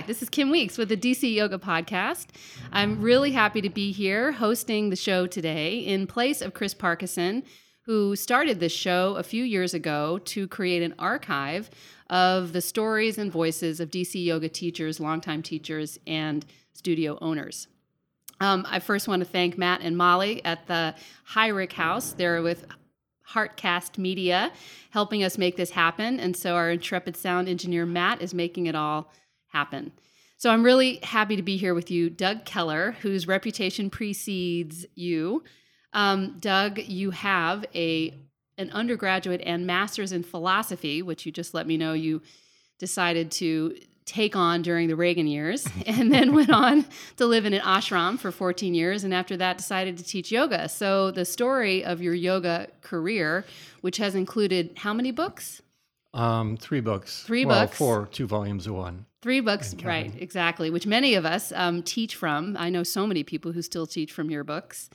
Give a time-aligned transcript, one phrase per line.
[0.00, 2.28] Hi, this is Kim Weeks with the DC Yoga Podcast.
[2.72, 7.42] I'm really happy to be here hosting the show today in place of Chris Parkinson,
[7.82, 11.68] who started this show a few years ago to create an archive
[12.08, 17.68] of the stories and voices of DC yoga teachers, longtime teachers, and studio owners.
[18.40, 20.94] Um, I first want to thank Matt and Molly at the
[21.34, 22.12] Hyrick House.
[22.12, 22.64] They're with
[23.28, 24.50] Heartcast Media,
[24.92, 26.18] helping us make this happen.
[26.18, 29.12] And so our intrepid sound engineer, Matt, is making it all
[29.50, 29.92] happen.
[30.36, 35.44] So I'm really happy to be here with you, Doug Keller, whose reputation precedes you.
[35.92, 38.14] Um, Doug, you have a
[38.56, 42.20] an undergraduate and master's in philosophy, which you just let me know you
[42.78, 46.84] decided to take on during the Reagan years, and then went on
[47.16, 50.68] to live in an ashram for 14 years, and after that decided to teach yoga.
[50.68, 53.44] So the story of your yoga career,
[53.80, 55.62] which has included how many books?
[56.12, 57.22] Um, three books.
[57.22, 57.76] Three well, books.
[57.76, 59.06] Four, two volumes of one.
[59.22, 60.12] Three books, right?
[60.18, 60.70] Exactly.
[60.70, 62.56] Which many of us um, teach from.
[62.58, 64.88] I know so many people who still teach from your books,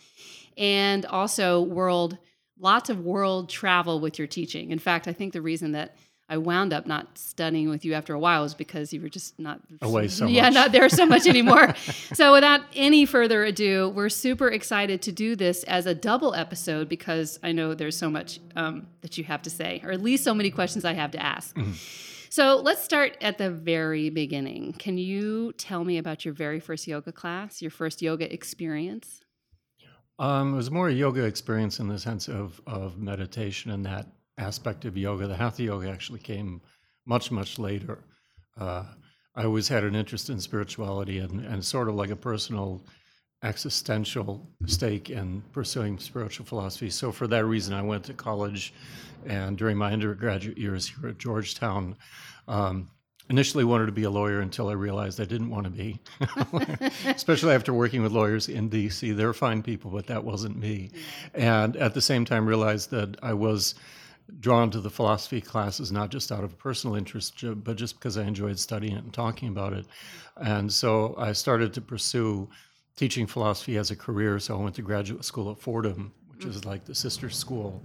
[0.58, 2.18] and also world,
[2.60, 4.72] lots of world travel with your teaching.
[4.72, 5.96] In fact, I think the reason that
[6.28, 9.38] I wound up not studying with you after a while was because you were just
[9.38, 10.54] not away so yeah, much.
[10.56, 11.76] not there so much anymore.
[12.14, 16.90] so without any further ado, we're super excited to do this as a double episode
[16.90, 20.24] because I know there's so much um, that you have to say, or at least
[20.24, 21.56] so many questions I have to ask.
[21.56, 21.74] Mm-hmm.
[22.36, 24.74] So let's start at the very beginning.
[24.74, 29.22] Can you tell me about your very first yoga class, your first yoga experience?
[30.20, 34.08] Um, it was more a yoga experience in the sense of, of meditation and that
[34.38, 35.28] aspect of yoga.
[35.28, 36.60] The hatha yoga actually came
[37.06, 38.04] much, much later.
[38.60, 38.84] Uh,
[39.34, 42.86] I always had an interest in spirituality and, and sort of like a personal
[43.44, 46.90] existential stake in pursuing spiritual philosophy.
[46.90, 48.74] So, for that reason, I went to college
[49.26, 51.96] and during my undergraduate years here at Georgetown,
[52.48, 52.90] um,
[53.30, 56.00] initially wanted to be a lawyer until I realized I didn't want to be,
[57.06, 59.16] especially after working with lawyers in DC.
[59.16, 60.92] They're fine people, but that wasn't me.
[61.34, 63.76] And at the same time, realized that I was
[64.40, 68.24] drawn to the philosophy classes not just out of personal interest, but just because I
[68.24, 69.86] enjoyed studying it and talking about it.
[70.38, 72.50] And so I started to pursue
[72.96, 74.40] teaching philosophy as a career.
[74.40, 77.84] So I went to graduate school at Fordham, which is like the sister school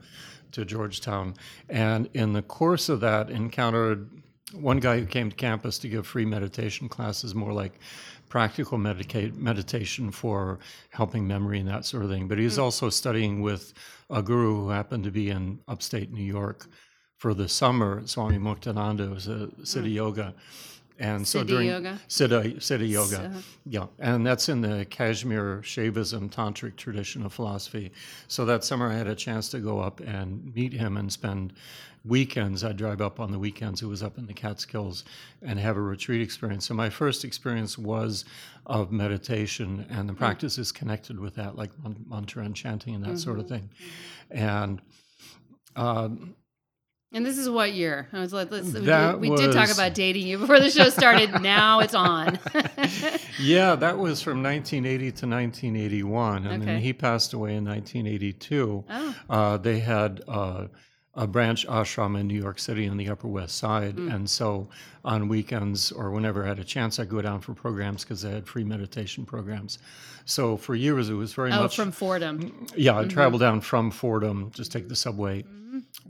[0.53, 1.35] to Georgetown.
[1.69, 4.09] And in the course of that, encountered
[4.53, 7.79] one guy who came to campus to give free meditation classes, more like
[8.29, 10.59] practical medica- meditation for
[10.91, 12.27] helping memory and that sort of thing.
[12.29, 12.63] But he was Mm.
[12.63, 13.73] also studying with
[14.09, 16.67] a guru who happened to be in upstate New York
[17.17, 18.03] for the summer.
[18.07, 20.35] Swami Muktananda was a Siddha Yoga.
[21.01, 21.73] And so Siddhi during Mm.
[21.73, 22.01] yoga?
[22.09, 27.91] Siddha, Siddha yoga, So- yeah, and that's in the Kashmir Shaivism tantric tradition of philosophy.
[28.29, 31.55] So that summer, I had a chance to go up and meet him and spend
[32.05, 32.63] weekends.
[32.65, 33.81] I'd drive up on the weekends.
[33.83, 35.05] It was up in the Catskills
[35.43, 36.67] and have a retreat experience.
[36.67, 38.25] So my first experience was
[38.67, 41.71] of meditation, and the practice is connected with that, like
[42.09, 43.71] mantra and chanting and that sort of thing.
[44.31, 44.81] And
[45.77, 46.35] um,
[47.13, 48.07] And this is what year?
[48.13, 50.71] I was like, let's, we, That did, we did talk about dating you before the
[50.71, 51.43] show started.
[51.43, 52.39] now it's on.
[53.41, 56.73] Yeah, that was from 1980 to 1981, and Okay.
[56.73, 58.85] then he passed away in 1982.
[58.89, 59.15] Oh.
[59.31, 60.67] Uh, they had uh,
[61.15, 64.15] a branch ashram in New York City on the Upper West Side, Mm.
[64.15, 64.69] and so
[65.07, 68.31] on weekends or whenever I had a chance, I'd go down for programs because they
[68.31, 69.79] had free meditation programs.
[70.27, 72.67] So for years, it was very oh, much from Fordham.
[72.77, 75.45] yeah, I'd travel down from Fordham, just take the subway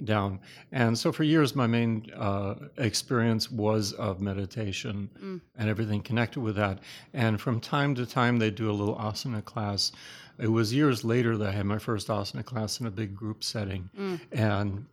[0.05, 0.41] down.
[0.73, 6.57] And so for years, my main uh, experience was of meditation and everything connected with
[6.57, 6.81] that.
[7.15, 9.93] And from time to time, they do a little asana class.
[10.39, 13.45] It was years later that I had my first asana class in a big group
[13.45, 13.91] setting.
[14.33, 14.87] And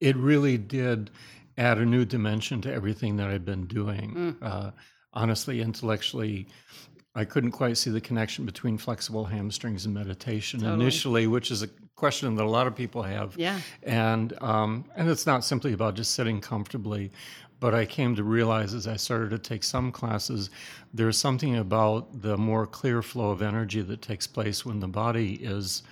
[0.00, 1.10] it really did
[1.58, 4.36] add a new dimension to everything that I'd been doing.
[4.42, 4.70] Uh,
[5.12, 6.48] honestly, intellectually,
[7.14, 10.82] I couldn't quite see the connection between flexible hamstrings and meditation Totally.
[10.82, 13.34] initially, which is a question that a lot of people have.
[13.36, 13.60] Yeah.
[13.82, 17.10] And um, and it's not simply about just sitting comfortably,
[17.58, 20.50] but I came to realize as I started to take some classes,
[20.92, 25.34] there's something about the more clear flow of energy that takes place when the body
[25.34, 25.82] is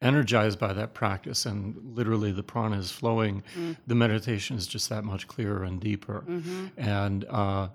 [0.00, 3.42] energized by that practice and literally the prana is flowing
[3.88, 6.22] the meditation is just that much clearer and deeper
[6.76, 7.66] and uh,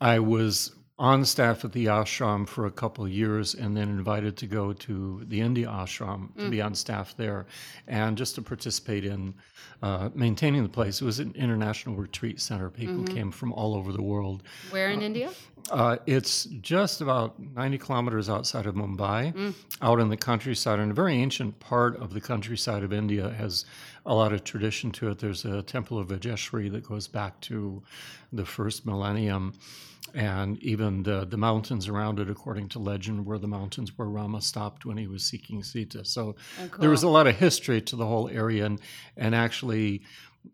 [0.00, 4.36] i was on staff at the ashram for a couple of years and then invited
[4.36, 7.46] to go to the India ashram to be on staff there
[7.88, 9.34] and just to participate in
[9.82, 11.02] uh, maintaining the place.
[11.02, 12.70] It was an international retreat center.
[12.70, 14.44] People came from all over the world.
[14.70, 15.32] Where in India?
[15.70, 19.52] Uh, it's just about 90 kilometers outside of Mumbai,
[19.82, 23.64] out in the countryside, and a very ancient part of the countryside of India has
[24.06, 25.18] a lot of tradition to it.
[25.18, 27.82] There's a temple of Vajreshwari that goes back to
[28.32, 29.54] the first millennium.
[30.14, 34.40] And even the the mountains around it, according to legend, were the mountains where Rama
[34.40, 36.04] stopped when he was seeking Sita.
[36.04, 38.80] So Oh, there was a lot of history to the whole area, and
[39.16, 40.02] and actually.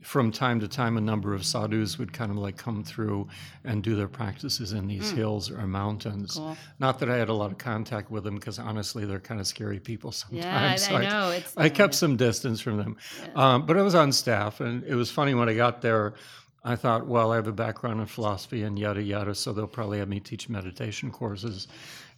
[0.03, 3.27] From time to time, a number of sadhus would kind of like come through
[3.65, 6.37] and do their practices in these hills or mountains.
[6.37, 6.57] Cool.
[6.79, 9.49] Not that I had a lot of contact with them, because honestly, they're kind of
[9.49, 10.89] scary people sometimes.
[10.89, 11.31] Yeah, I, I know.
[11.33, 12.97] It's I kept some distance from them.
[13.35, 16.15] Um, but I was on staff, and it was funny when I got there.
[16.63, 19.99] I thought, well, I have a background in philosophy and yada yada, so they'll probably
[19.99, 21.69] have me teach meditation courses.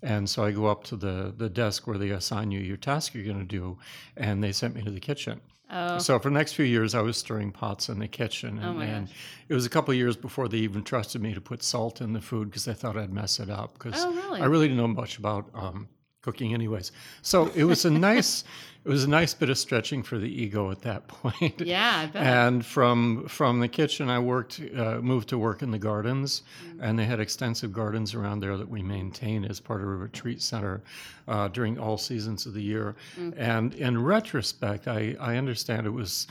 [0.03, 3.15] And so I go up to the the desk where they assign you your task
[3.15, 3.79] you're going to do,
[4.17, 5.41] and they sent me to the kitchen.
[5.75, 8.77] Oh, So for the next few years, I was stirring pots in the kitchen, and,
[8.79, 9.09] my and
[9.49, 12.13] it was a couple of years before they even trusted me to put salt in
[12.13, 13.75] the food because they thought I'd mess it up.
[13.75, 14.41] Because Oh, really?
[14.43, 15.89] I really didn't know much about um,
[16.23, 16.93] cooking, anyways.
[17.21, 18.45] So it was a nice,
[18.85, 21.61] it was a nice bit of stretching for the ego at that point.
[21.61, 22.23] yeah, I bet.
[22.27, 26.79] And from from the kitchen, I worked, uh, moved to work in the gardens, Mm.
[26.81, 30.41] and they had extensive gardens around there that we maintained as part of a retreat
[30.41, 30.81] center
[31.29, 32.95] uh, during all seasons of the year.
[33.19, 33.35] Mm.
[33.37, 36.27] And in retrospect, I, I understand it was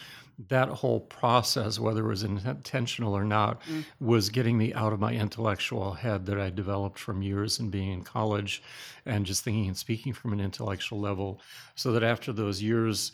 [0.49, 3.85] that whole process, whether it was intentional or not, Mm.
[3.99, 7.91] was getting me out of my intellectual head that I developed from years in being
[7.91, 8.61] in college
[9.05, 11.41] and just thinking and speaking from an intellectual level.
[11.75, 13.11] So that after those years,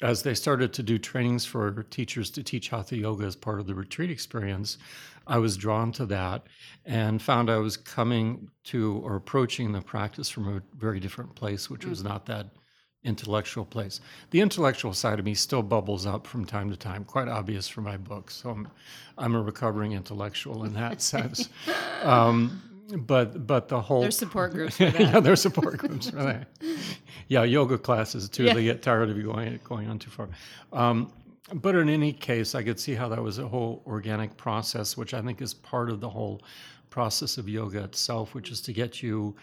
[0.00, 3.66] as they started to do trainings for teachers to teach hatha yoga as part of
[3.66, 4.78] the retreat experience,
[5.26, 6.46] I was drawn to that
[6.84, 11.70] and found I was coming to or approaching the practice from a very different place,
[11.70, 12.48] which was not that
[13.04, 14.00] intellectual place.
[14.30, 17.84] The intellectual side of me still bubbles up from time to time, quite obvious from
[17.84, 18.36] my books.
[18.36, 18.68] So I'm,
[19.18, 21.48] I'm a recovering intellectual in that sense.
[22.02, 22.62] Um,
[22.98, 25.00] but but the whole There's support groups for that.
[25.00, 26.48] yeah, there's support groups for that.
[27.28, 28.44] Yeah, yoga classes too.
[28.44, 28.52] Yeah.
[28.52, 30.28] They get tired of you going going on too far.
[30.72, 31.10] Um,
[31.54, 35.14] but in any case, I could see how that was a whole organic process, which
[35.14, 36.42] I think is part of the whole
[36.92, 39.34] process of yoga itself, which is to get you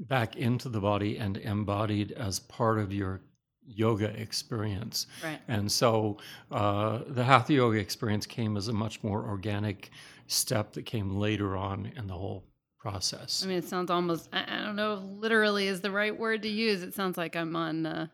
[0.00, 3.20] back into the body and embodied as part of your
[3.66, 5.06] yoga experience.
[5.22, 5.40] Right.
[5.48, 6.18] And so
[6.50, 9.90] uh, the Hatha Yoga experience came as a much more organic
[10.26, 12.44] step that came later on in the whole
[12.78, 13.42] process.
[13.44, 16.42] I mean, it sounds almost, I, I don't know if literally is the right word
[16.42, 16.82] to use.
[16.82, 18.06] It sounds like I'm on, uh,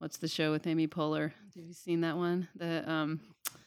[0.00, 1.30] what's the show with Amy Poehler?
[1.54, 2.48] Have you seen that one?
[2.56, 3.20] The, um,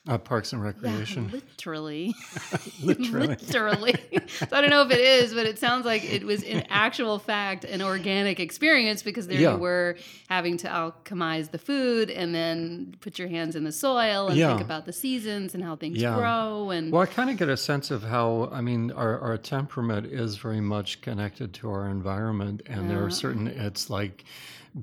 [0.06, 1.30] Uh, Parks and yeah, Recreation.
[1.32, 2.14] literally.
[2.82, 3.36] Literally.
[3.40, 3.94] literally.
[4.38, 7.18] so I don't know if it is, but it sounds like it was in actual
[7.18, 9.52] fact an organic experience because there Yeah.
[9.54, 9.96] you were
[10.28, 14.48] having to alchemize the food and then put your hands in the soil and Yeah.
[14.48, 16.16] think about the seasons and how things Yeah.
[16.16, 19.38] grow and Well, I kind of get a sense of how, I mean, our, our
[19.38, 22.60] temperament is very much connected to our environment.
[22.66, 24.24] And there are certain, it's like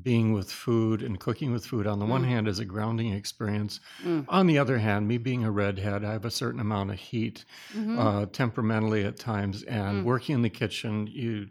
[0.01, 3.81] being with food and cooking with food on the one hand is a grounding experience.
[4.03, 4.25] Mm.
[4.29, 7.43] On the other hand, me being a redhead, I have a certain amount of heat
[7.75, 7.97] Mhm.
[7.99, 9.63] uh, temperamentally at times.
[9.63, 10.05] And Mm.
[10.05, 11.49] working in the kitchen, you,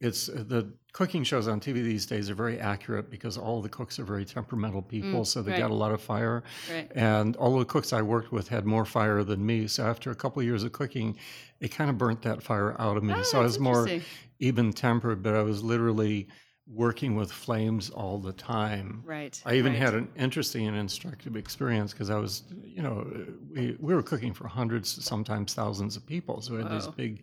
[0.00, 3.98] it's the cooking shows on TV these days are very accurate because all the cooks
[4.00, 5.20] are very temperamental people.
[5.20, 5.58] Mm, so they right.
[5.58, 6.42] got a lot of fire.
[6.72, 6.90] right.
[6.94, 9.68] And all the cooks I worked with had more fire than me.
[9.68, 11.16] So after a couple of years of cooking,
[11.60, 13.14] it kind of burnt that fire out of me.
[13.16, 13.88] Oh, so I was more
[14.40, 16.28] even tempered, but I was literally
[16.66, 19.02] working with flames all the time.
[19.04, 19.40] Right.
[19.46, 19.82] I even right.
[19.82, 23.06] had an interesting and instructive experience because I was, you know,
[23.54, 26.40] we, we were cooking for hundreds, sometimes thousands of people.
[26.40, 27.22] So we had these big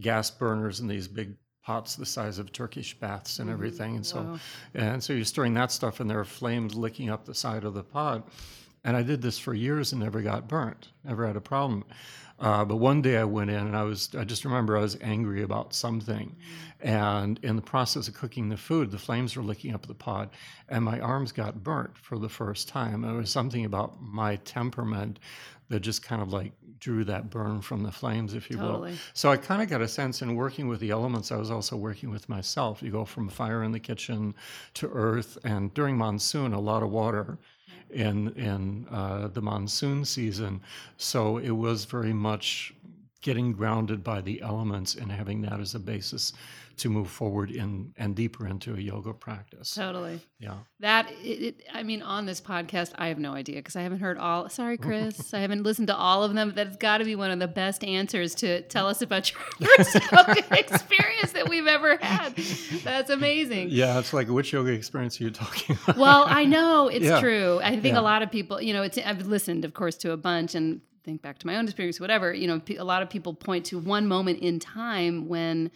[0.00, 3.96] gas burners and these big pots the size of Turkish baths and everything.
[3.96, 4.36] And so Mm-hmm.
[4.74, 7.74] And so you're stirring that stuff, and there are flames licking up the side of
[7.74, 8.28] the pot.
[8.84, 11.84] And I did this for years and never got burnt, never had a problem.
[12.42, 14.98] Uh, but one day I went in and I was, I just remember I was
[15.00, 16.34] angry about something.
[16.80, 20.34] And in the process of cooking the food, the flames were licking up the pot
[20.68, 23.04] and my arms got burnt for the first time.
[23.04, 25.20] It was something about my temperament
[25.68, 28.80] that just kind of like drew that burn from the flames, if you will.
[29.14, 31.76] So I kind of got a sense in working with the elements, I was also
[31.76, 32.82] working with myself.
[32.82, 34.34] You go from fire in the kitchen
[34.74, 37.38] to earth, and during monsoon, a lot of water
[37.92, 40.60] in in uh, the monsoon season.
[40.96, 42.74] So it was very much
[43.20, 46.32] getting grounded by the elements and having that as a basis
[46.78, 49.74] to move forward in and deeper into a yoga practice.
[49.74, 50.20] Totally.
[50.38, 50.54] Yeah.
[50.80, 54.00] That it, it, I mean, on this podcast, I have no idea because I haven't
[54.00, 54.48] heard all.
[54.48, 56.48] Sorry, Chris, I haven't listened to all of them.
[56.48, 59.40] But that's got to be one of the best answers to tell us about your
[59.76, 62.34] first yoga experience that we've ever had.
[62.82, 63.68] That's amazing.
[63.70, 65.96] Yeah, it's like which yoga experience are you talking about?
[65.96, 67.20] Well, I know it's Yeah.
[67.20, 67.60] true.
[67.62, 68.00] I think Yeah.
[68.00, 70.80] a lot of people, you know, it's I've listened, of course, to a bunch and
[71.04, 72.32] think back to my own experience, whatever.
[72.32, 75.70] You know, a lot of people point to one moment in time when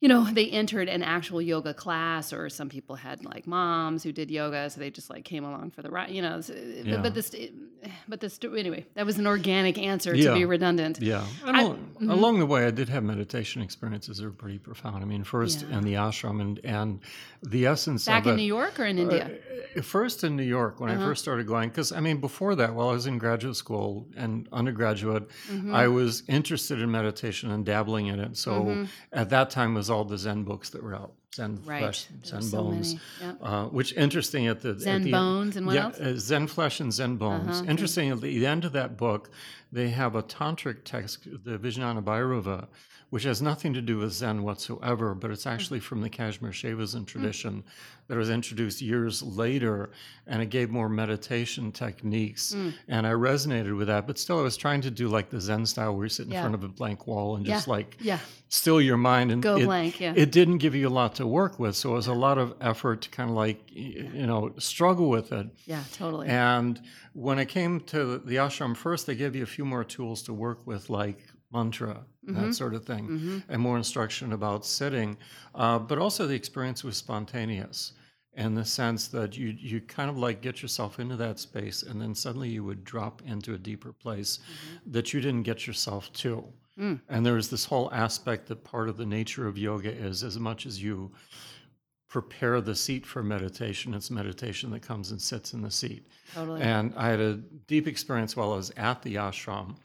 [0.00, 4.12] you know, they entered an actual yoga class, or some people had like moms who
[4.12, 6.10] did yoga, so they just like came along for the ride.
[6.10, 7.00] You know, so- Yeah.
[7.00, 7.34] but, this,
[8.06, 11.00] but this, anyway, that was an organic answer to be redundant.
[11.00, 11.24] Yeah.
[11.44, 12.10] I- mhm.
[12.10, 15.02] along the way, I did have meditation experiences that were pretty profound.
[15.02, 15.78] I mean, first Yeah.
[15.78, 17.00] in the ashram and, and
[17.42, 19.30] the essence Back of in it, New York or in India?
[19.76, 21.02] Uh, first in New York when Uh-huh.
[21.02, 24.06] I first started going, because I mean, before that, while I was in graduate school
[24.16, 25.72] and undergraduate, Mhm.
[25.74, 28.36] I was interested in meditation and dabbling in it.
[28.36, 28.88] So Mhm.
[29.12, 31.80] at that time was all the Zen books that were out, Zen right.
[31.82, 32.96] Flesh, Zen so Bones.
[33.20, 33.38] many.
[33.42, 36.00] Uh, which interesting at the at Zen the- bones and what yeah, else?
[36.00, 37.60] uh, Zen Flesh and Zen Bones.
[37.60, 37.70] Uh-huh.
[37.70, 39.30] Interesting, at the end of that book,
[39.70, 42.66] they have a tantric text, the Vijnana Bhairava,
[43.10, 47.06] which has nothing to do with Zen whatsoever, but it's actually from the Kashmir Shaivism
[47.06, 47.62] tradition
[48.08, 49.90] that was introduced years later,
[50.26, 52.52] and it gave more meditation techniques.
[52.52, 52.70] Hmm.
[52.88, 55.66] And I resonated with that, but still, I was trying to do like the Zen
[55.66, 56.42] style where you sit in Yeah.
[56.42, 57.72] front of a blank wall and just Yeah.
[57.72, 58.18] like Yeah.
[58.48, 60.12] still your mind and Go it, blank, yeah.
[60.16, 62.54] it didn't give you a lot to work with so it was a lot of
[62.60, 66.28] effort to kind of like you know struggle with it Yeah, totally.
[66.28, 66.80] and
[67.12, 70.32] when it came to the ashram first they gave you a few more tools to
[70.32, 71.18] work with like
[71.52, 72.42] mantra Mm-hmm.
[72.46, 75.16] that sort of thing and more instruction about sitting
[75.54, 77.92] uh, but also the experience was spontaneous
[78.34, 82.00] in the sense that you you kind of like get yourself into that space and
[82.02, 84.90] then suddenly you would drop into a deeper place Mm-hmm.
[84.92, 86.44] that you didn't get yourself to
[86.78, 87.00] Mm.
[87.08, 90.66] and there's this whole aspect that part of the nature of yoga is as much
[90.66, 91.10] as you
[92.08, 96.06] prepare the seat for meditation, it's meditation that comes and sits in the seat.
[96.34, 96.62] totally.
[96.62, 97.34] And I had a
[97.66, 99.76] deep experience while I was at the ashram.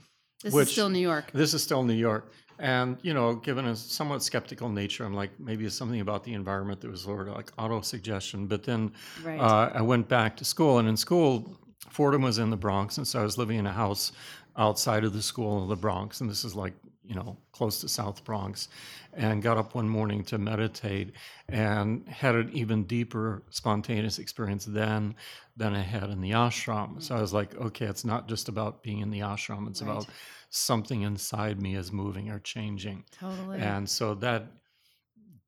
[0.44, 1.32] this which- is still New York.
[1.34, 2.32] This is still New York.
[2.60, 6.34] And, you know, given a somewhat skeptical nature, I'm like, maybe it's something about the
[6.34, 8.46] environment that was sort of like auto suggestion.
[8.48, 8.92] But then
[9.24, 9.40] Right.
[9.40, 11.58] uh, I went back to school, and in school,
[11.90, 14.12] Fordham was in the Bronx, and so I was living in a house
[14.58, 17.90] outside of the school in the Bronx, and this is like you know close to
[17.90, 18.70] South Bronx,
[19.14, 21.14] and got up one morning to meditate,
[21.50, 25.16] and had an even deeper spontaneous experience then
[25.58, 27.02] than I had in the ashram.
[27.02, 29.92] So I was like, okay, it's not just about being in the ashram; it's Right.
[29.92, 30.08] about
[30.50, 33.60] something inside me is moving or changing, totally.
[33.60, 34.48] and so that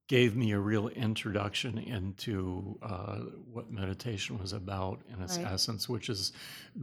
[0.07, 3.19] gave me a real introduction into uh,
[3.51, 5.47] what meditation was about in its Right.
[5.47, 6.33] essence, which is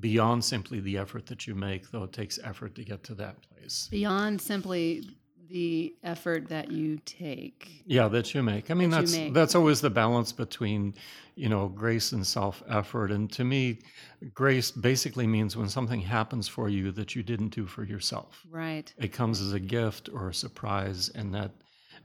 [0.00, 3.36] beyond simply the effort that you make, though it takes effort to get to that
[3.42, 3.88] place.
[3.90, 5.04] Beyond simply
[5.50, 7.82] the effort that you take.
[7.84, 8.70] Yeah, that you make.
[8.70, 9.34] I mean, That that's make.
[9.34, 10.94] that's always the balance between,
[11.34, 13.10] you know, grace and self-effort.
[13.10, 13.80] And to me,
[14.32, 18.46] grace basically means when something happens for you that you didn't do for yourself.
[18.48, 18.94] Right.
[18.96, 21.50] It comes as a gift or a surprise, and that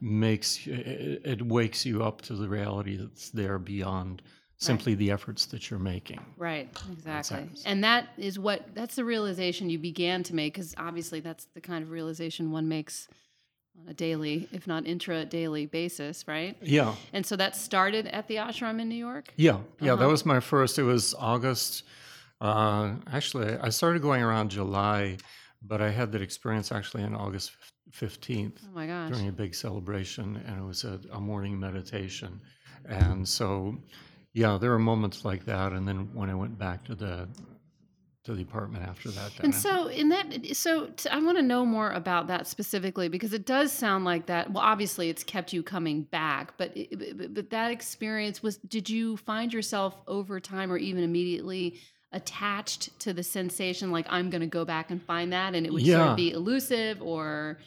[0.02, 4.22] makes it, it wakes you up to the reality that's there beyond
[4.58, 6.20] simply the efforts that you're making.
[6.38, 7.48] Right, exactly.
[7.66, 11.62] And that is what that's the realization you began to make because obviously that's the
[11.62, 13.08] kind of realization one makes
[13.82, 16.56] on a daily, if not intra daily basis, right?
[16.62, 19.34] Yeah, And so that started at the ashram in New York?
[19.36, 19.96] yeah, yeah.
[19.96, 20.12] That Uh-huh.
[20.12, 20.80] was my first.
[20.80, 21.84] It was August.
[22.40, 25.18] Uh, actually, I started going around July,
[25.62, 27.52] but I had that experience actually on August
[27.96, 28.62] fifteenth.
[28.66, 29.12] Oh my gosh.
[29.12, 32.42] during a big celebration, and it was a, a morning meditation.
[32.88, 33.78] And so,
[34.34, 35.72] yeah, there were moments like that.
[35.72, 37.28] And then when I went back to the
[38.26, 41.64] to the apartment after that, And so, in that, so t- I want to know
[41.64, 44.52] more about that specifically because it does sound like that.
[44.52, 48.58] Well, obviously, it's kept you coming back, but but, but that experience was.
[48.58, 51.80] Did you find yourself over time, or even immediately,
[52.16, 55.72] attached to the sensation, like I'm going to go back and find that, and it
[55.72, 57.60] would sort of be elusive, or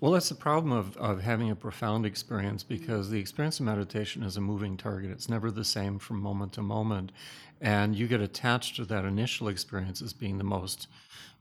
[0.00, 4.22] well, that's the problem of of having a profound experience because the experience of meditation
[4.22, 5.10] is a moving target.
[5.10, 7.12] It's never the same from moment to moment,
[7.60, 10.88] and you get attached to that initial experience as being the most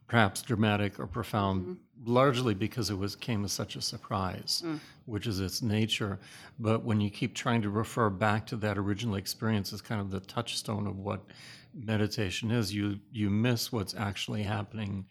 [0.08, 2.12] perhaps dramatic or profound mm-hmm.
[2.12, 4.80] largely because it was came as such a surprise mm.
[5.06, 6.20] which is its nature.
[6.60, 10.12] But when you keep trying to refer back to that original experience as kind of
[10.12, 11.22] the touchstone of what
[11.74, 15.06] meditation is you you miss what's actually happening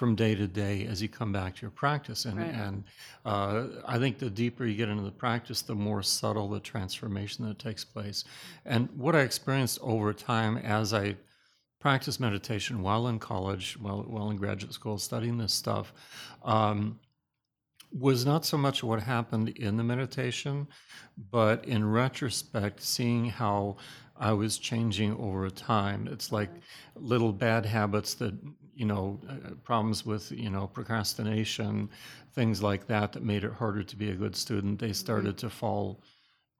[0.00, 2.54] from day to day as you come back to your practice and Right.
[2.54, 2.84] and
[3.26, 7.46] uh, I think the deeper you get into the practice the more subtle the transformation
[7.46, 8.24] that takes place
[8.64, 11.16] and what I experienced over time as I
[11.80, 15.92] practiced meditation while in college, while, while in graduate school, studying this stuff,
[16.44, 16.98] um,
[17.92, 20.66] was not so much what happened in the meditation,
[21.30, 23.76] but in retrospect, seeing how
[24.16, 26.06] I was changing over time.
[26.12, 26.50] It's like
[26.94, 28.34] little bad habits that,
[28.80, 31.90] you know, uh, problems with, you know, procrastination,
[32.32, 34.80] things like that, that made it harder to be a good student.
[34.80, 36.02] They started to fall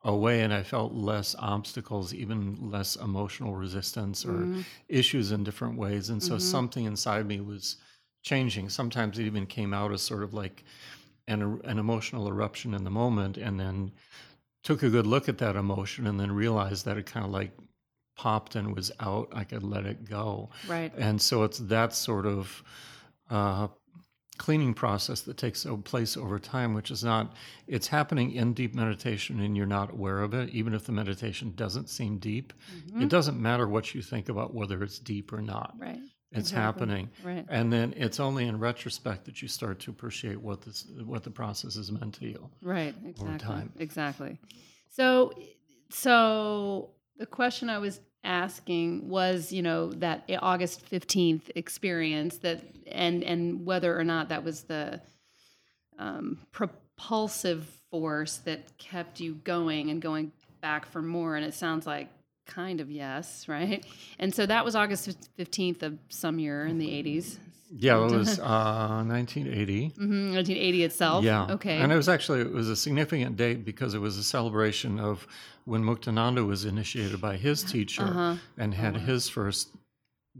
[0.04, 4.62] away and I felt less obstacles, even less emotional resistance or Mm-hmm.
[4.88, 6.10] issues in different ways.
[6.10, 7.76] And so something inside me was
[8.22, 8.68] changing.
[8.70, 10.64] Sometimes it even came out as sort of like
[11.28, 13.92] an, an emotional eruption in the moment and then
[14.62, 17.52] took a good look at that emotion and then realized that it kind of like
[18.20, 20.92] popped and was out i could let it go Right.
[21.06, 22.62] and so it's that sort of
[23.30, 23.68] uh,
[24.38, 27.34] cleaning process that takes place over time, which is not,
[27.66, 31.52] it's happening in deep meditation and you're not aware of it, even if the meditation
[31.56, 32.54] doesn't seem deep.
[32.88, 33.02] Mhm.
[33.02, 35.74] It doesn't matter what you think about whether it's deep or not.
[35.78, 36.00] Right.
[36.32, 36.56] It's Exactly.
[36.62, 37.10] happening.
[37.22, 37.44] Right.
[37.50, 41.30] And then it's only in retrospect that you start to appreciate what this what the
[41.42, 42.40] process is meant to you.
[42.62, 42.94] Right.
[43.04, 43.38] Exactly.
[43.38, 43.68] time.
[43.78, 44.38] Exactly.
[44.88, 45.32] So,
[45.90, 53.24] so the question I was asking was, you know, that August fifteenth experience that, and
[53.24, 55.00] and whether or not that was the
[55.98, 61.36] um, propulsive force that kept you going and going back for more.
[61.36, 62.08] And it sounds like
[62.46, 63.84] kind of yes, right?
[64.18, 67.38] And so that was August fifteenth of some year in the eighties.
[67.72, 69.90] Yeah, it was uh, 1980.
[69.90, 71.24] Mm-hmm, 1980 itself.
[71.24, 71.46] Yeah.
[71.50, 71.78] Okay.
[71.78, 75.26] And it was actually it was a significant date because it was a celebration of
[75.64, 78.36] when Muktananda was initiated by his teacher Uh-huh.
[78.58, 79.68] and had his first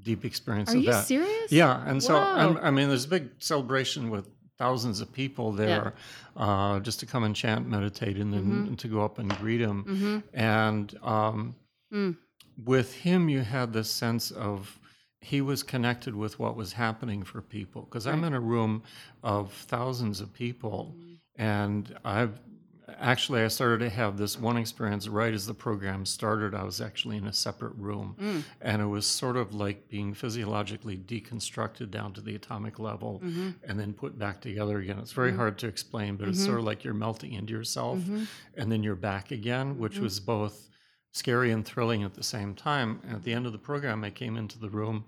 [0.03, 1.07] deep experience Are of you that.
[1.07, 1.53] serious?
[1.53, 4.27] Yeah, and so I'm, I mean, there's a big celebration with
[4.59, 5.95] thousands of people there,
[6.37, 8.75] uh, just to come and chant, meditate, and then Mm-hmm.
[8.75, 9.85] to go up and greet him.
[9.85, 10.19] Mm-hmm.
[10.35, 11.55] And um,
[11.93, 12.17] Mm.
[12.65, 14.79] with him, you had this sense of
[15.21, 17.83] he was connected with what was happening for people.
[17.83, 18.83] Because I'm in a room
[19.23, 21.13] of thousands of people, Mm-hmm.
[21.43, 22.39] and I've
[22.99, 26.55] actually I started to have this one experience right as the program started.
[26.57, 28.43] I was actually in a separate room, Mm.
[28.61, 33.51] and it was sort of like being physiologically deconstructed down to the atomic level Mm-hmm.
[33.63, 34.99] and then put back together again.
[34.99, 38.25] It's very hard to explain, but it's sort of like you're melting into yourself Mm-hmm.
[38.57, 40.69] and then you're back again, which was both
[41.13, 43.01] scary and thrilling at the same time.
[43.07, 45.05] And at the end of the program, I came into the room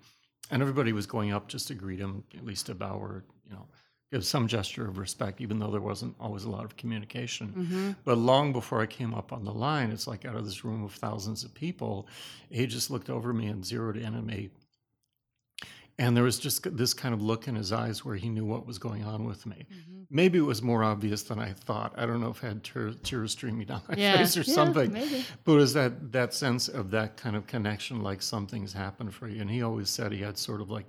[0.50, 3.54] and everybody was going up just to greet him, at least a bow or, you
[3.54, 3.66] know,
[4.12, 7.48] give some gesture of respect, even though there wasn't always a lot of communication.
[7.48, 7.90] Mm-hmm.
[8.04, 10.84] But long before I came up on the line, it's like out of this room
[10.84, 12.06] of thousands of people,
[12.50, 14.50] he just looked over me and zeroed in on me.
[15.98, 18.66] And there was just this kind of look in his eyes where he knew what
[18.66, 19.66] was going on with me.
[19.70, 20.02] Mm-hmm.
[20.10, 21.92] Maybe it was more obvious than I thought.
[21.96, 24.16] I don't know if I had tear, tears streaming down my Yeah.
[24.16, 24.92] face or Yeah, something.
[24.92, 25.24] maybe.
[25.44, 29.28] But it was that that sense of that kind of connection, like something's happened for
[29.28, 29.40] you.
[29.42, 30.86] And he always said he had sort of like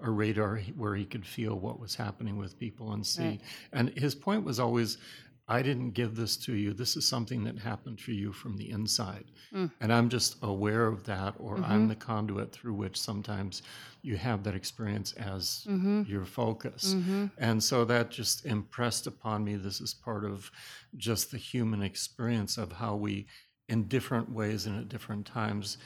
[0.00, 3.22] a radar where he could feel what was happening with people and see.
[3.22, 3.40] Right.
[3.72, 4.98] And his point was always,
[5.46, 6.72] I didn't give this to you.
[6.72, 9.26] This is something that happened for you from the inside.
[9.52, 9.70] Mm.
[9.80, 11.64] And I'm just aware of that, or Mm-hmm.
[11.72, 13.60] I'm the conduit through which sometimes
[14.00, 16.02] you have that experience as Mm-hmm.
[16.06, 16.94] your focus.
[17.38, 20.50] And so that just impressed upon me this is part of
[20.96, 23.26] just the human experience of how we,
[23.68, 25.76] in different ways and at different times,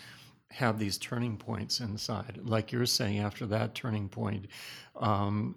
[0.50, 2.38] have these turning points inside.
[2.42, 4.46] Like you're saying, after that turning point,
[4.96, 5.56] um,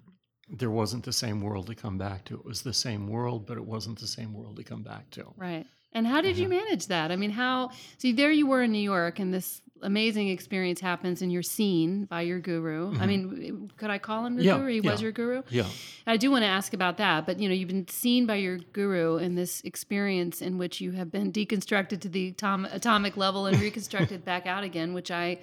[0.51, 2.35] there wasn't the same world to come back to.
[2.35, 5.25] It was the same world, but it wasn't the same world to come back to.
[5.37, 5.65] Right.
[5.93, 6.55] And how did you Uh-huh.
[6.63, 7.11] manage that?
[7.11, 7.71] I mean, how?
[7.97, 12.05] See, there you were in New York, and this amazing experience happens, and you're seen
[12.05, 12.95] by your guru.
[12.99, 14.47] I mean, could I call him your Mm-hmm.
[14.47, 14.71] Yeah, guru?
[14.73, 15.41] He was your guru.
[15.49, 15.67] Yeah.
[16.05, 18.57] I do want to ask about that, but you know, you've been seen by your
[18.57, 23.45] guru in this experience in which you have been deconstructed to the atom- atomic level
[23.47, 25.39] and reconstructed back out again, which I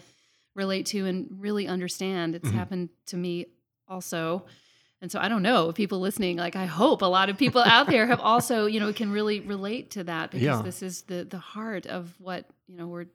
[0.55, 2.35] relate to and really understand.
[2.35, 2.59] It's Mm-hmm.
[2.59, 3.47] happened to me
[3.87, 4.45] also.
[5.01, 7.63] And so I don't know if people listening, like I hope a lot of people
[7.63, 10.63] out there have also, you know, can really relate to that because Yeah.
[10.63, 13.07] this is the the heart of what, you know, we're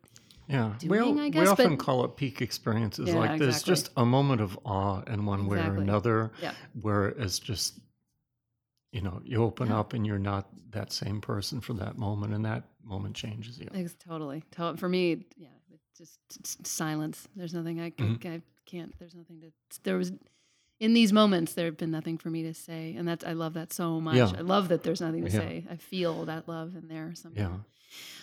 [0.48, 3.10] Yeah, we, doing, al- I we often but- call it peak experiences.
[3.10, 3.72] Yeah, like there's exactly.
[3.72, 6.54] just a moment of awe in one way or another, Yeah.
[6.82, 7.80] where it's just,
[8.94, 9.80] you know, you open Yeah.
[9.80, 13.68] up and you're not that same person for that moment, and that moment changes you.
[13.74, 14.44] Ex- totally.
[14.52, 17.28] To- For me, yeah, it's just silence.
[17.36, 18.28] There's nothing I, can, Mm-hmm.
[18.28, 18.98] I can't.
[19.00, 19.52] There's nothing to.
[19.84, 20.12] There was
[20.80, 23.54] in these moments there have been nothing for me to say, and that's I love
[23.54, 24.16] that so much.
[24.16, 24.32] Yeah.
[24.38, 25.40] I love that there's nothing to Yeah.
[25.40, 25.66] say.
[25.70, 27.42] I feel that love in there somehow.
[27.42, 27.58] Yeah.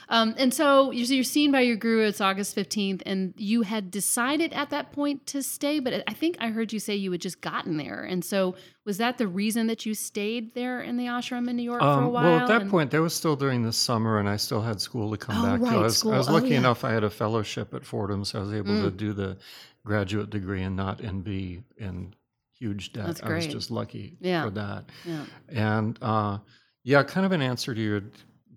[0.09, 2.05] Um, and so you're, so you're seen by your guru.
[2.09, 5.79] It's August 15th, and you had decided at that point to stay.
[5.79, 8.99] But I think I heard you say you had just gotten there, and so was
[8.99, 11.91] that the reason that you stayed there in the ashram in New York for a
[12.07, 12.25] Um, while?
[12.25, 14.81] well, at that And- point, that was still during the summer, and I still had
[14.81, 15.77] school to come Oh, back right, to.
[15.79, 16.05] I was.
[16.05, 16.59] I was Oh, lucky yeah.
[16.59, 18.97] enough; I had a fellowship at Fordham, so I was able to Mm.
[18.97, 19.37] do the
[19.85, 22.15] graduate degree and not and be in
[22.61, 23.07] huge debt.
[23.07, 24.45] That's I was just lucky Yeah.
[24.45, 24.85] for that.
[25.05, 25.25] yeah.
[25.49, 26.39] And uh,
[26.85, 28.03] yeah, kind of an answer to your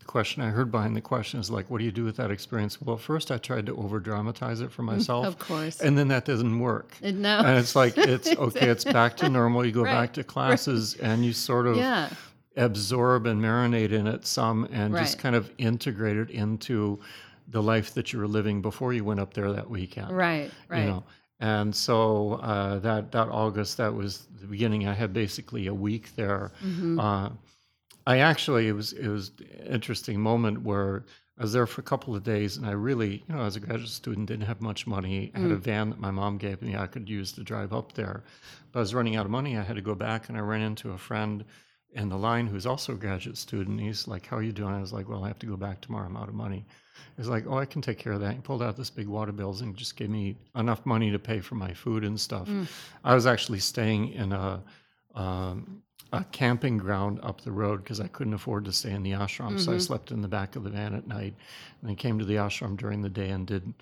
[0.06, 2.82] question I heard behind the question is like, what do you do with that experience?
[2.82, 5.80] Well, first I tried to over dramatize it for myself, Mm, Of course.
[5.80, 6.98] and then that doesn't work.
[7.02, 7.40] No.
[7.40, 9.66] And it's like it's okay, it's back to normal.
[9.66, 12.10] You go Right, back to classes, and you sort of yeah.
[12.58, 17.00] absorb and marinate in it some, and just kind of integrate it into
[17.48, 20.12] the life that you were living before you went up there that weekend.
[20.16, 20.52] Right.
[20.68, 20.80] Right.
[20.82, 21.04] You know,
[21.44, 24.88] And so uh, that that August, that was the beginning.
[24.88, 26.54] I had basically a week there.
[26.64, 26.98] Mm-hmm.
[26.98, 27.32] Uh,
[28.08, 31.04] I actually it was it was an interesting moment where
[31.38, 33.60] I was there for a couple of days, and I really, you know, as a
[33.60, 35.34] graduate student, didn't have much money.
[35.36, 37.92] I had a van that my mom gave me I could use to drive up
[37.92, 38.24] there,
[38.72, 39.58] but I was running out of money.
[39.58, 41.44] I had to go back, and I ran into a friend
[41.92, 43.82] in the line who's also a graduate student.
[43.82, 45.82] He's like, "How are you doing?" I was like, "Well, I have to go back
[45.82, 46.06] tomorrow.
[46.06, 46.66] I'm out of money."
[47.18, 49.32] He's like, "Oh, I can take care of that." He pulled out this big water
[49.32, 52.50] bills and just gave me enough money to pay for my food and stuff.
[53.04, 54.64] I was actually staying in a
[55.16, 59.12] um, a camping ground up the road because I couldn't afford to stay in the
[59.12, 59.60] ashram.
[59.60, 61.34] So I slept in the back of the van at night,
[61.82, 63.74] and then came to the ashram during the day and did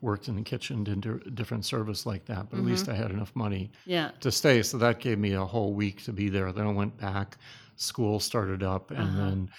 [0.00, 2.48] worked in the kitchen, did di- different service like that.
[2.50, 4.12] But at least I had enough money Yeah.
[4.20, 4.62] to stay.
[4.62, 6.52] So that gave me a whole week to be there.
[6.52, 7.36] Then I went back.
[7.76, 9.16] School started up, and Uh-huh.
[9.18, 9.50] then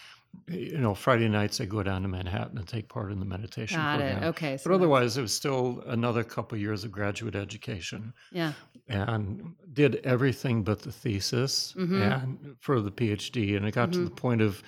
[0.47, 3.77] you know Friday nights I go down to Manhattan and take part in the meditation
[3.77, 4.23] Got program.
[4.23, 4.27] it.
[4.27, 4.57] Okay.
[4.57, 8.53] So But otherwise, it was still another couple years of graduate education yeah.
[8.87, 12.01] and did everything but the thesis Mm-hmm.
[12.01, 13.55] and for the PhD.
[13.57, 14.63] And it got to the point of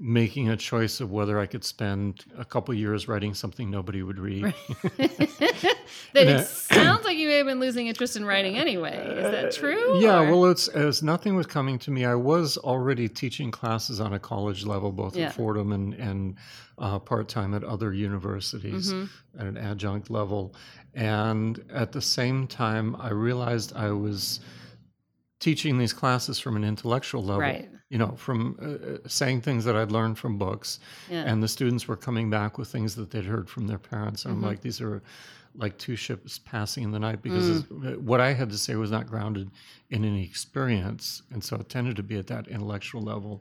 [0.00, 4.18] making a choice of whether I could spend a couple years writing something nobody would
[4.18, 4.52] read.
[6.12, 8.96] that it sounds like you may have been losing interest in writing anyway.
[8.96, 9.96] Is that true?
[9.96, 12.04] Uh, Yeah, or- well, it's as nothing was coming to me.
[12.04, 15.26] I was already teaching classes on a college level, both Yeah.
[15.26, 16.36] at Fordham and and
[16.78, 19.40] uh, part time at other universities Mm-hmm.
[19.40, 20.54] at an adjunct level.
[20.94, 24.40] And at the same time, I realized I was
[25.44, 27.40] teaching these classes from an intellectual level.
[27.42, 27.68] Right.
[27.90, 30.80] You know, from uh, uh, saying things that I'd learned from books,
[31.10, 31.24] Yeah.
[31.28, 34.24] and the students were coming back with things that they'd heard from their parents.
[34.24, 34.44] And Mm-hmm.
[34.44, 35.02] I'm like, these are
[35.64, 37.98] like two ships passing in the night because Mm.
[38.10, 39.50] what I had to say was not grounded
[39.90, 41.22] in any experience.
[41.32, 43.34] And so it tended to be at that intellectual level.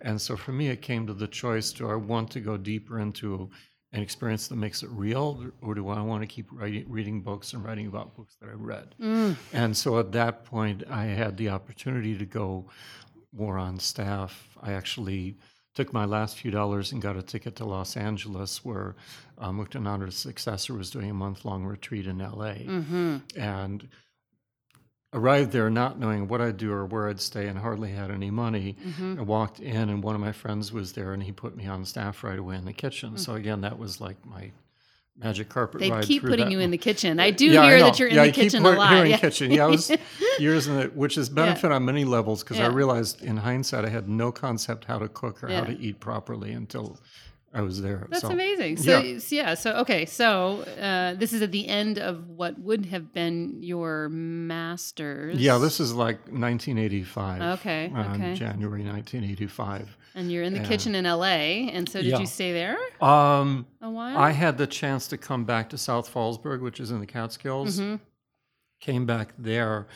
[0.00, 2.98] And so for me, it came to the choice do I want to go deeper
[3.00, 3.50] into
[3.92, 7.54] an experience that makes it real, or do I want to keep writing, reading books
[7.54, 8.94] and writing about books that I read?
[9.00, 9.36] Mm.
[9.52, 12.66] And so at that point, I had the opportunity to go
[13.32, 14.56] more on staff.
[14.62, 15.36] I actually
[15.74, 18.96] took my last few dollars and got a ticket to Los Angeles, where
[19.38, 22.54] uh, Muktananda's successor was doing a month long retreat in LA.
[22.66, 23.16] Mm-hmm.
[23.36, 23.88] And
[25.12, 28.30] arrived there not knowing what I'd do or where I'd stay and hardly had any
[28.30, 28.76] money.
[28.86, 29.18] Mm-hmm.
[29.18, 31.84] I walked in and one of my friends was there and he put me on
[31.84, 33.16] staff right away in the kitchen.
[33.16, 34.52] So again, that was like my
[35.16, 36.06] magic carpet They ride Mm.
[36.06, 37.18] keep putting that you in the kitchen.
[37.18, 37.84] I do yeah, hear know.
[37.86, 38.92] that you're in yeah, the I keep kitchen a hear- lot.
[38.92, 39.16] Hearing Yeah.
[39.16, 39.50] kitchen.
[39.50, 39.90] Yeah, I was
[40.38, 42.66] years in it, which is benefit on many levels because Yeah.
[42.66, 45.60] I realized in hindsight I had no concept how to cook or Yeah.
[45.60, 47.00] how to eat properly until
[47.54, 48.06] I was there.
[48.10, 48.76] That's so, amazing.
[48.76, 49.18] So yeah.
[49.30, 49.54] yeah.
[49.54, 54.08] so okay, so uh, this is at the end of what would have been your
[54.10, 55.38] master's.
[55.38, 57.58] Yeah, this is like 1985.
[57.60, 58.34] Okay, um, okay.
[58.34, 59.96] January 1985.
[60.14, 60.66] and you're in the yeah.
[60.66, 61.70] kitchen in L.A.
[61.70, 62.18] And so did Yeah.
[62.18, 64.16] you stay there Um, a while?
[64.18, 67.78] I had the chance to come back to South Fallsburg, which is in the Catskills.
[67.78, 68.00] Mhm.
[68.80, 69.86] Came back there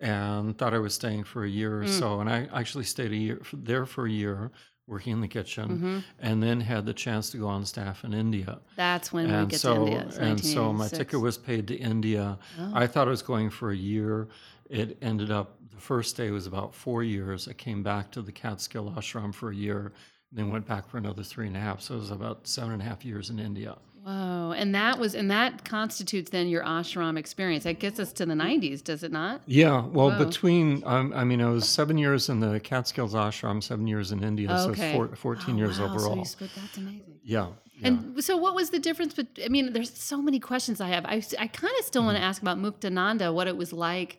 [0.00, 1.98] and thought I was staying for a year or Mm.
[1.98, 2.20] so.
[2.20, 4.50] And I actually stayed a year there for a year
[4.88, 6.04] working in the kitchen Mhm.
[6.18, 8.58] and then had the chance to go on staff in India.
[8.74, 10.08] That's when we and get so to India.
[10.18, 12.38] And so my ticket was paid to India.
[12.58, 12.72] Oh.
[12.74, 14.28] I thought I was going for a year.
[14.70, 17.46] It ended up the first day was about four years.
[17.46, 19.92] I came back to the Catskill ashram for a year,
[20.30, 21.80] and then went back for another three and a half.
[21.82, 23.76] So it was about seven and a half years in India.
[24.04, 27.64] Whoa, and that was and that constitutes then your ashram experience.
[27.64, 29.42] That gets us to the 90s, does it not?
[29.46, 30.18] Yeah, well, Wow.
[30.18, 34.22] between um, I mean, I was seven years in the Catskills ashram, seven years in
[34.22, 34.92] India, so Okay.
[34.92, 36.18] four, 14 Oh, years wow, So overall.
[36.18, 37.18] you split, that's amazing.
[37.22, 37.48] yeah,
[37.80, 37.88] yeah.
[37.88, 39.14] And so, what was the difference?
[39.14, 41.04] But I mean, there's so many questions I have.
[41.04, 42.22] I, I kind of still want Mm-hmm.
[42.22, 44.18] to ask about Muktananda, what it was like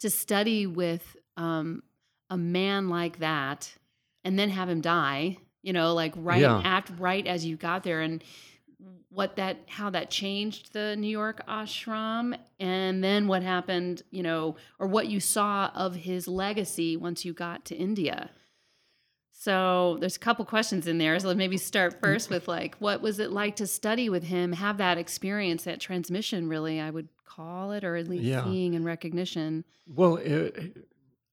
[0.00, 1.82] to study with um,
[2.30, 3.72] a man like that,
[4.24, 5.36] and then have him die.
[5.62, 6.60] You know, like right Yeah.
[6.64, 8.22] act right as you got there, and
[9.10, 14.02] what that how that changed the New York ashram, and then what happened.
[14.10, 18.30] You know, or what you saw of his legacy once you got to India.
[19.32, 21.18] So there's a couple questions in there.
[21.20, 24.78] So maybe start first with like, what was it like to study with him, have
[24.78, 28.42] that experience, that transmission, really, I would call it, or at least Yeah.
[28.44, 29.64] seeing and recognition.
[29.86, 30.88] Well, it,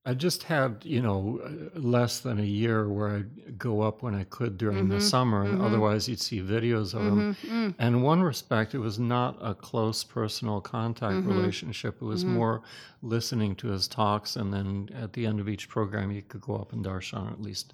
[0.08, 1.40] I just had, you know,
[1.74, 5.44] less than a year where I'd go up when I could during the Mhm, summer,
[5.44, 5.60] and mhm.
[5.60, 7.26] otherwise you'd see videos of him.
[7.26, 11.26] Mhm, mm, And in one respect, it was not a close personal contact Mhm.
[11.26, 12.02] relationship.
[12.02, 12.28] It was Mhm.
[12.28, 12.62] more
[13.02, 16.56] listening to his talks, and then at the end of each program, you could go
[16.56, 17.74] up and darshan, at least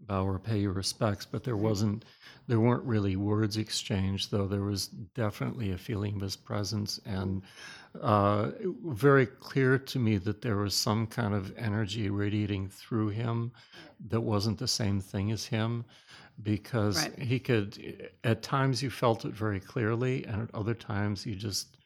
[0.00, 1.26] bow or pay your respects.
[1.26, 2.04] But there wasn't,
[2.48, 7.42] there weren't really words exchanged, though there was definitely a feeling of his presence, and
[8.00, 8.50] uh,
[8.86, 13.52] very clear to me that there was some kind of energy radiating through him
[14.08, 15.84] that wasn't the same thing as him
[16.42, 17.18] because Right.
[17.18, 21.76] he could at times you felt it very clearly and at other times you just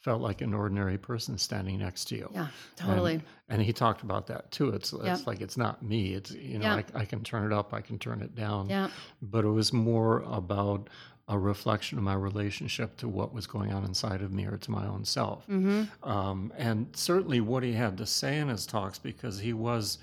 [0.00, 2.30] felt like an ordinary person standing next to you.
[2.32, 3.14] Yeah, totally.
[3.14, 4.68] And, and he talked about that too.
[4.68, 6.14] It's it's like it's not me.
[6.14, 6.82] It's you know Yeah.
[6.94, 8.68] I, I can turn it up, I can turn it down.
[8.68, 8.88] yeah.
[9.22, 10.88] But it was more about
[11.28, 14.70] a reflection of my relationship to what was going on inside of me or to
[14.70, 15.44] my own self.
[15.48, 16.08] Mm-hmm.
[16.08, 19.98] Um, and certainly what he had to say in his talks, because he was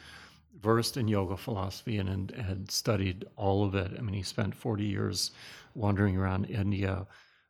[0.62, 3.92] versed in yoga philosophy and, and had studied all of it.
[3.98, 5.32] I mean, he spent 40 years
[5.76, 7.06] wandering around India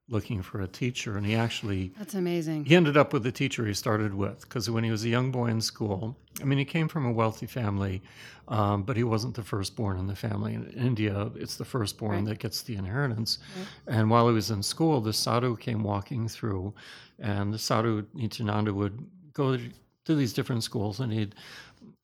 [0.09, 1.17] looking for a teacher.
[1.17, 2.65] And he actually That's amazing.
[2.65, 5.31] he ended up with the teacher he started with because when he was a young
[5.31, 8.01] boy in school, I mean, he came from a wealthy family,
[8.47, 10.55] um, but he wasn't the firstborn in the family.
[10.55, 12.25] In India, it's the firstborn Right.
[12.25, 13.39] that gets the inheritance.
[13.87, 16.73] And while he was in school, the sadhu came walking through,
[17.19, 19.57] and the sadhu Nityananda would go
[20.05, 21.35] to these different schools, and he'd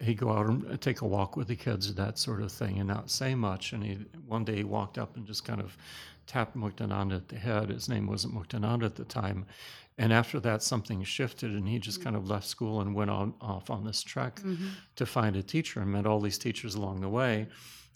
[0.02, 2.88] he'd go out and take a walk with the kids, that sort of thing, and
[2.88, 3.74] not say much.
[3.74, 5.76] And he one day he walked up and just kind of
[6.30, 7.70] tapped Muktananda at the head.
[7.70, 9.46] His name wasn't Muktananda at the time.
[9.98, 13.34] And after that, something shifted, and he just kind of left school and went on
[13.42, 14.68] off on this trek Mm-hmm.
[14.96, 17.48] to find a teacher and met all these teachers along the way.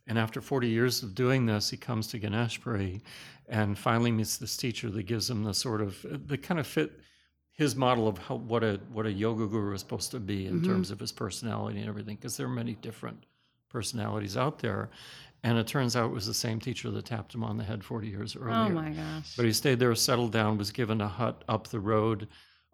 [0.07, 3.01] And after 40 years of doing this, he comes to Ganeshpuri
[3.47, 6.91] and finally meets this teacher that gives him the sort of, that kind of fit
[7.53, 10.63] his model of how, what a what a yoga guru is supposed to be in
[10.63, 13.25] terms of his personality and everything, because there are many different
[13.69, 14.89] personalities out there.
[15.45, 17.83] And it turns out it was the same teacher that tapped him on the head
[17.83, 18.53] 40 years earlier.
[18.55, 19.35] Oh my gosh.
[19.35, 22.27] But he stayed there, settled down, was given a hut up the road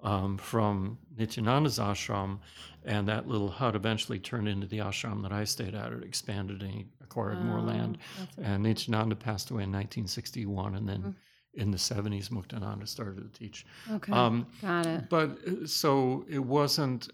[0.03, 2.39] um, from Nityananda's ashram,
[2.85, 5.91] and that little hut eventually turned into the ashram that I stayed at.
[5.91, 7.97] It expanded and he acquired more Oh, land.
[8.19, 11.61] that's And Nityananda passed away in 1961, and then Mm-hmm.
[11.61, 13.65] in the 70s, Muktananda started to teach.
[13.91, 14.13] Okay.
[14.13, 15.09] Um, Got it.
[15.09, 17.09] but uh, so it wasn't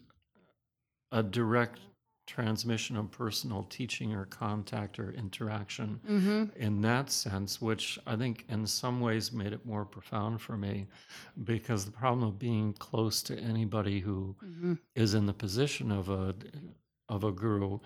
[1.14, 1.80] a direct
[2.26, 6.44] transmission of personal teaching or contact or interaction Mm-hmm.
[6.62, 10.88] in that sense, which I think in some ways made it more profound for me
[11.44, 14.74] because the problem of being close to anybody who Mm-hmm.
[14.96, 16.34] is in the position of a
[17.10, 17.80] of a guru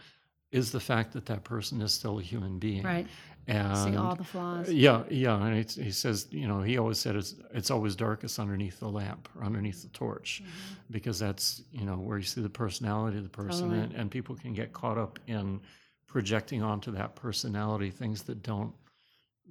[0.52, 2.84] is the fact that that person is still a human being.
[2.84, 3.08] Right.
[3.48, 4.72] And See all the flaws.
[4.72, 8.38] yeah, yeah, and it's, he says, you know, he always said it's it's always darkest
[8.38, 10.76] underneath the lamp or underneath the torch, Mm-hmm.
[10.92, 13.80] because that's you know where you see the personality of the person, Totally.
[13.86, 15.62] and, and people can get caught up in
[16.06, 18.74] projecting onto that personality things that don't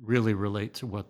[0.00, 1.06] really relate to what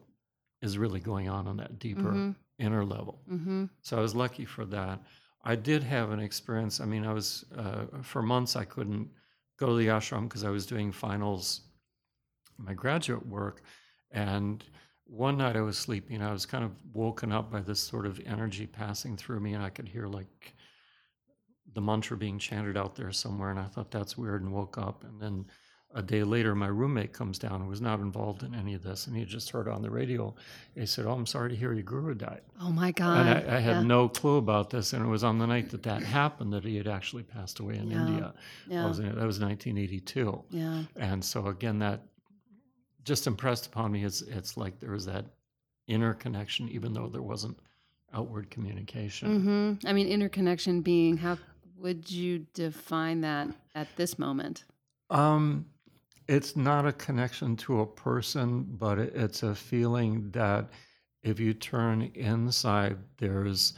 [0.63, 2.35] is really going on on that deeper Mhm.
[2.59, 3.21] inner level.
[3.31, 3.65] Mm-hmm.
[3.83, 5.01] So I was lucky for that.
[5.45, 6.81] I did have an experience.
[6.81, 9.09] I mean, I was uh, for months I couldn't
[9.59, 11.63] go to the ashram because I was doing finals,
[12.57, 13.63] my graduate work,
[14.11, 14.65] and
[15.05, 16.23] one night I was sleeping.
[16.23, 19.63] I was kind of woken up by this sort of energy passing through me, and
[19.63, 20.55] I could hear like
[21.75, 25.05] the mantra being chanted out there somewhere, and I thought that's weird, and woke up.
[25.05, 25.47] And then
[25.99, 29.09] a day later, my roommate comes down and was not involved in any of this,
[29.09, 30.33] and he just heard on the radio.
[30.77, 33.27] He said, "Oh, I'm sorry to hear your guru died." Oh my God.
[33.27, 33.83] And I, I had yeah.
[33.83, 36.77] no clue about this, and it was on the night that that happened that he
[36.77, 38.07] had actually passed away in Yeah.
[38.07, 38.35] India.
[38.69, 38.83] Yeah.
[38.83, 40.85] That was, that was 1982, yeah.
[40.95, 42.03] and so again, that
[43.03, 44.05] just impressed upon me.
[44.05, 45.25] It's it's like there was that
[45.89, 47.59] inner connection, even though there wasn't
[48.15, 49.41] outward communication.
[49.41, 49.89] Mm-hmm.
[49.89, 51.39] I mean, interconnection being, how
[51.77, 54.65] would you define that at this moment?
[55.11, 55.67] Um,
[56.29, 60.69] it's not a connection to a person, but it's a feeling that
[61.23, 63.73] if you turn inside, there's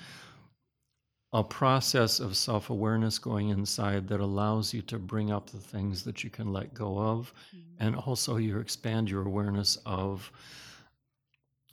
[1.32, 6.02] a process of self awareness going inside that allows you to bring up the things
[6.02, 7.32] that you can let go of.
[7.78, 10.30] And also, you expand your awareness of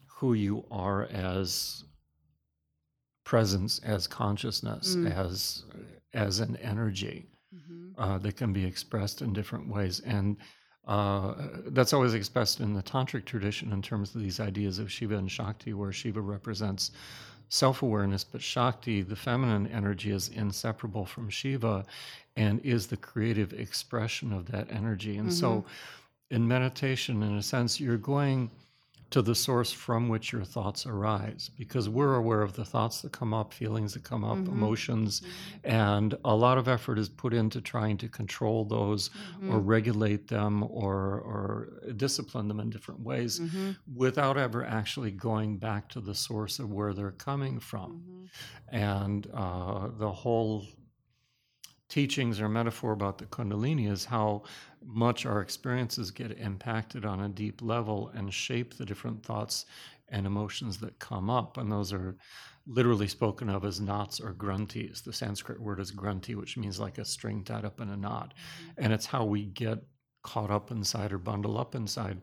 [0.05, 1.83] who you are as
[3.25, 5.11] presence, as consciousness, Mm.
[5.11, 5.63] as
[6.13, 8.01] as an energy Mm-hmm.
[8.01, 9.99] uh, that can be expressed in different ways.
[10.01, 10.37] And
[10.87, 11.33] uh,
[11.67, 15.29] that's always expressed in the tantric tradition in terms of these ideas of Shiva and
[15.29, 16.91] Shakti, where Shiva represents
[17.49, 21.85] self awareness, but Shakti, the feminine energy, is inseparable from Shiva
[22.35, 25.17] and is the creative expression of that energy.
[25.17, 25.65] And so,
[26.29, 28.51] in meditation, in a sense, you're going
[29.09, 33.11] to the source from which your thoughts arise because we're aware of the thoughts that
[33.13, 35.21] come up, feelings that come up, emotions,
[35.63, 39.09] and a lot of effort is put into trying to control those
[39.49, 43.71] or regulate them or, or discipline them in different ways Mm-hmm.
[43.95, 48.01] without ever actually going back to the source of where they're coming from.
[48.03, 48.75] Mm-hmm.
[48.75, 50.65] And uh, the whole
[51.89, 54.43] teachings or metaphor about the Kundalini is how
[54.85, 59.65] much our experiences get impacted on a deep level and shape the different thoughts
[60.09, 61.57] and emotions that come up.
[61.57, 62.17] And those are
[62.65, 65.01] literally spoken of as knots or granthis.
[65.01, 68.33] The Sanskrit word is granthi, which means like a string tied up in a knot.
[68.33, 68.83] Mm-hmm.
[68.83, 69.79] And it's how we get
[70.27, 72.19] caught up inside or bundle up inside.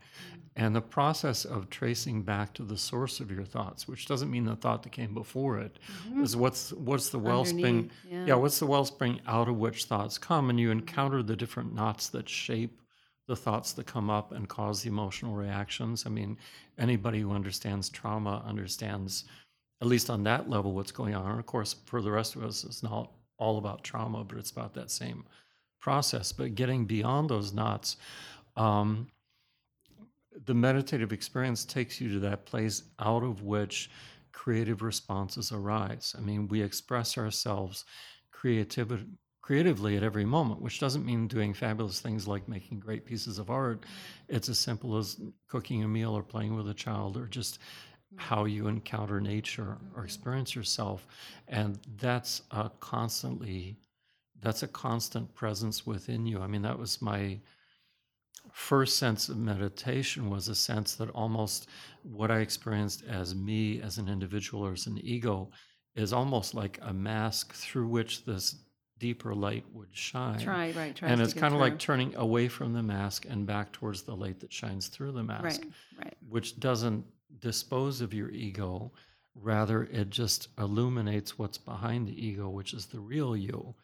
[0.57, 4.45] And the process of tracing back to the source of your thoughts, which doesn't mean
[4.45, 5.79] the thought that came before it,
[6.23, 7.85] is what's what's the wellspring?
[7.85, 8.15] Mm-hmm.
[8.15, 8.27] Yeah.
[8.27, 12.11] yeah, what's the wellspring out of which thoughts come, and you encounter the different knots
[12.11, 12.81] that shape
[13.27, 16.05] the thoughts that come up and cause the emotional reactions.
[16.07, 16.37] I mean,
[16.79, 19.25] anybody who understands trauma understands,
[19.81, 21.31] at least on that level, what's going on.
[21.31, 24.51] And of course, for the rest of us, it's not all about trauma, but it's
[24.51, 25.25] about that same
[25.85, 26.33] process.
[26.33, 27.99] But getting beyond those knots,
[28.57, 29.07] um,
[30.47, 33.91] the meditative experience takes you to that place out of which
[34.33, 36.15] creative responses arise.
[36.17, 37.85] I mean, we express ourselves
[38.33, 43.51] creatively at every moment, which doesn't mean doing fabulous things like making great pieces of
[43.51, 43.85] art.
[44.29, 47.59] It's as simple as cooking a meal or playing with a child or just
[48.17, 51.07] how you encounter nature or experience yourself.
[51.49, 53.77] And that's a constantly
[54.43, 56.41] that's a constant presence within you.
[56.41, 57.39] I mean, that was my
[58.53, 61.69] first sense of meditation was a sense that almost
[62.03, 65.51] what I experienced as me as an individual or as an ego
[65.95, 68.57] is almost like a mask through which this
[68.99, 70.39] deeper light would shine.
[70.39, 70.95] Try right.
[70.95, 74.15] Tries and it's kind of like turning away from the mask and back towards the
[74.15, 76.17] light that shines through the mask, right, right.
[76.29, 77.05] which doesn't
[77.41, 78.93] dispose of your ego.
[79.35, 83.75] Rather, it just illuminates what's behind the ego, which is the real you.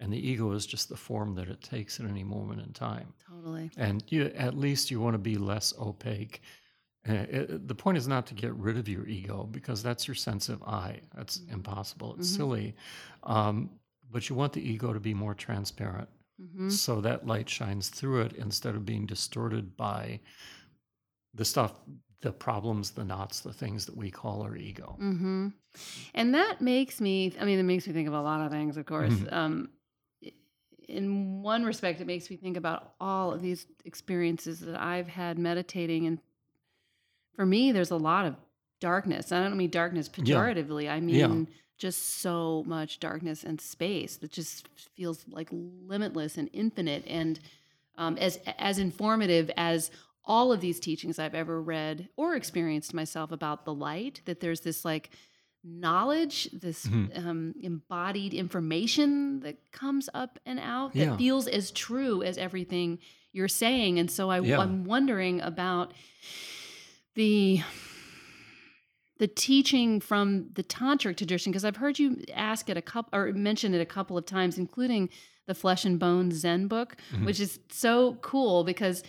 [0.00, 3.12] And the ego is just the form that it takes at any moment in time.
[3.28, 3.70] Totally.
[3.76, 6.40] And you, at least you want to be less opaque.
[7.08, 10.14] Uh, it, the point is not to get rid of your ego because that's your
[10.14, 11.00] sense of I.
[11.14, 12.14] That's impossible.
[12.16, 12.36] It's Mhm.
[12.36, 12.74] silly.
[13.24, 13.70] Um,
[14.10, 16.08] but you want the ego to be more transparent
[16.38, 20.20] hmm so that light shines through it instead of being distorted by
[21.34, 21.72] the stuff,
[22.20, 24.96] the problems, the knots, the things that we call our ego.
[24.98, 25.48] hmm
[26.14, 28.76] And that makes me, I mean, it makes me think of a lot of things,
[28.76, 29.12] of course.
[29.12, 29.32] Mhm.
[29.32, 29.70] Um,
[30.90, 35.38] in one respect, it makes me think about all of these experiences that I've had
[35.38, 36.06] meditating.
[36.06, 36.18] And
[37.36, 38.36] for me, there's a lot of
[38.80, 39.32] darkness.
[39.32, 41.54] I don't mean darkness pejoratively, I mean, Yeah.
[41.78, 47.40] just so much darkness and space that just feels like limitless and infinite and
[47.96, 49.90] um, as as informative as
[50.24, 54.22] all of these teachings I've ever read or experienced myself about the light.
[54.26, 55.10] That there's this like
[55.62, 57.18] knowledge, this Mhm.
[57.26, 61.16] um, embodied information that comes up and out that Yeah.
[61.16, 62.98] feels as true as everything
[63.32, 63.98] you're saying.
[63.98, 64.58] And so I, Yeah.
[64.60, 65.92] I'm wondering about
[67.14, 67.60] the
[69.18, 73.30] the teaching from the tantric tradition because I've heard you ask it a couple or
[73.34, 75.10] mention it a couple of times, including
[75.46, 77.26] the Flesh and Bones Zen book, Mhm.
[77.26, 79.02] which is so cool because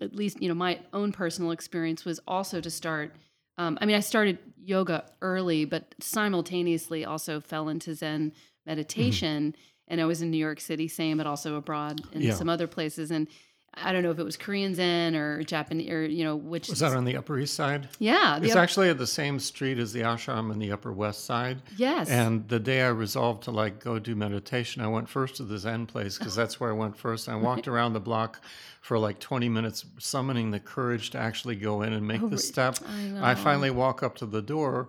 [0.00, 3.14] at least you know my own personal experience was also to start.
[3.58, 8.32] Um, I mean, I started yoga early, but simultaneously also fell into Zen
[8.66, 9.54] meditation.
[9.88, 12.34] And I was in New York City, same, but also abroad in Yeah.
[12.34, 13.10] some other places.
[13.10, 13.26] And
[13.74, 16.68] I don't know if it was Korean Zen or Japanese or you know which.
[16.68, 17.88] Was that on the Upper East Side?
[18.00, 21.24] yeah, It's oth- actually at the same street as the ashram in the Upper West
[21.24, 21.62] Side.
[21.76, 22.08] yes.
[22.10, 25.58] And the day I resolved to like go do meditation, I went first to the
[25.58, 27.28] Zen place because that's where I went first.
[27.28, 28.40] I walked around the block
[28.80, 32.38] for like 20 minutes, summoning the courage to actually go in and make Oh, the
[32.38, 32.78] step.
[32.88, 34.88] I I finally walk up to the door.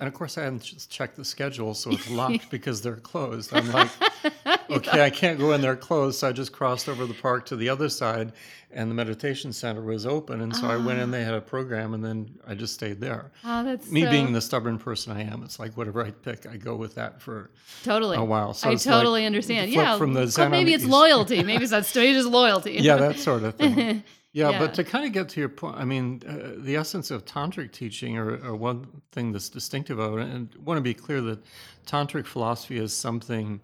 [0.00, 3.54] And of course, I hadn't just checked the schedule, so it's locked because they're closed.
[3.54, 3.90] I'm like,
[4.70, 6.18] okay, I can't go in there closed.
[6.18, 8.32] So I just crossed over the park to the other side,
[8.72, 10.40] and the meditation center was open.
[10.40, 11.12] And so I went in, ah.
[11.12, 13.30] they had a program, and then I just stayed there.
[13.44, 16.46] Oh, that's Me so- being the stubborn person I am, it's like whatever I pick,
[16.46, 17.50] I go with that for
[17.84, 18.54] totally a while.
[18.54, 19.70] So I it's like totally understand.
[19.70, 21.42] Yeah, from the well, Zen maybe it's east- loyalty.
[21.44, 22.72] Maybe it's that straight as loyalty.
[22.80, 24.02] yeah, that sort of thing.
[24.32, 24.58] Yeah, Yeah.
[24.60, 27.72] but to kind of get to your point, I mean, uh, the essence of tantric
[27.72, 31.20] teaching, or, or one thing that's distinctive of it, and I want to be clear
[31.22, 31.44] that
[31.86, 33.60] tantric philosophy is something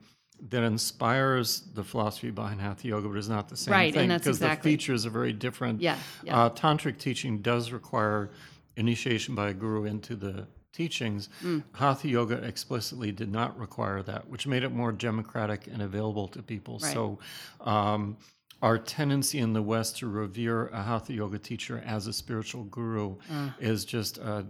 [0.50, 4.36] that inspires the philosophy behind Hatha Yoga, but is not the same Right, thing because
[4.36, 5.80] exactly- the features are very different.
[5.80, 6.38] yeah, yeah.
[6.44, 8.30] Uh, tantric teaching does require
[8.76, 11.28] initiation by a guru into the teachings.
[11.42, 11.64] Mm.
[11.72, 16.42] Hatha yoga explicitly did not require that, which made it more democratic and available to
[16.42, 16.78] people.
[16.78, 16.92] Right.
[16.92, 17.18] So,
[17.62, 18.16] um,
[18.62, 23.16] our tendency in the West to revere a Hatha yoga teacher as a spiritual guru
[23.30, 24.42] Uh, is just a, uh,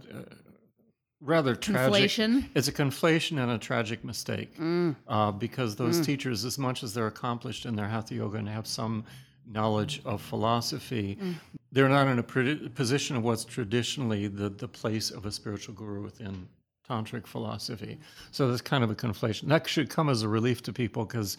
[1.21, 2.09] rather tragic.
[2.09, 2.45] conflation.
[2.55, 6.93] It's a conflation and a tragic mistake Mm, uh, because those teachers, as much as
[6.93, 9.03] they're accomplished in their hatha yoga and have some
[9.45, 11.35] knowledge of philosophy, Mm.
[11.71, 16.01] they're not in a position of what's traditionally the, the place of a spiritual guru
[16.01, 16.47] within
[16.89, 17.99] tantric philosophy.
[18.31, 19.47] So there's kind of a conflation.
[19.47, 21.37] That should come as a relief to people because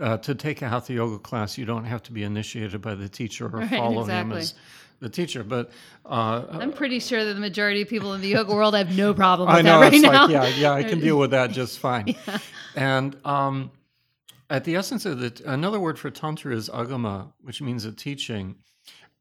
[0.00, 3.08] uh, to take a hatha yoga class, you don't have to be initiated by the
[3.08, 4.54] teacher or Right, follow him as
[5.00, 5.42] the teacher.
[5.42, 5.70] But
[6.06, 9.12] uh, I'm pretty sure that the majority of people in the yoga world have no
[9.14, 10.22] problem with I know that right it's now.
[10.26, 12.14] like yeah, yeah, I can deal with that just fine.
[12.76, 13.70] And um,
[14.50, 18.56] At the essence of it, another word for tantra is agama, which means a teaching.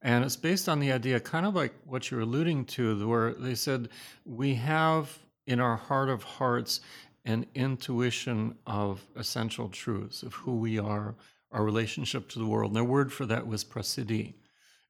[0.04, 3.54] And it's based on the idea, kind of like what you're alluding to, where they
[3.56, 3.90] said
[4.26, 6.82] we have in our heart of hearts
[7.26, 11.16] an intuition of essential truths, of who we are,
[11.52, 12.72] our relationship to the world.
[12.72, 14.34] And their word for that was prasiddhi.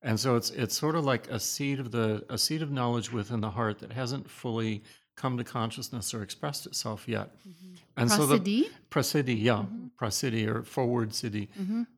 [0.04, 3.12] And so it's it's sort of like a seed of the a seed of knowledge
[3.12, 4.84] within the heart that hasn't fully
[5.16, 7.30] come to consciousness or expressed itself yet.
[7.48, 7.76] Mm-hmm.
[7.98, 9.66] And so the prasiddhi, yeah,
[10.00, 11.50] prasiddhi or forward siddhi.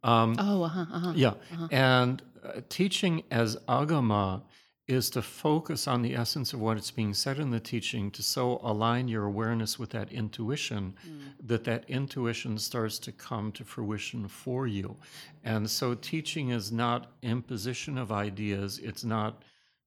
[0.04, 1.14] Um, Oh, uh-huh, uh-huh.
[1.16, 1.36] yeah,
[1.72, 4.42] and uh, teaching as agama
[4.88, 8.22] is to focus on the essence of what is being said in the teaching to
[8.22, 11.22] so align your awareness with that intuition mm.
[11.42, 14.98] that that intuition starts to come to fruition for you.
[15.44, 19.44] And so teaching is not imposition of ideas, it's not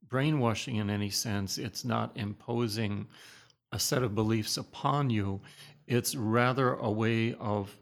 [0.09, 3.07] brainwashing in any sense, it's not imposing
[3.73, 5.41] a set of beliefs upon you.
[5.87, 7.77] It's rather a way of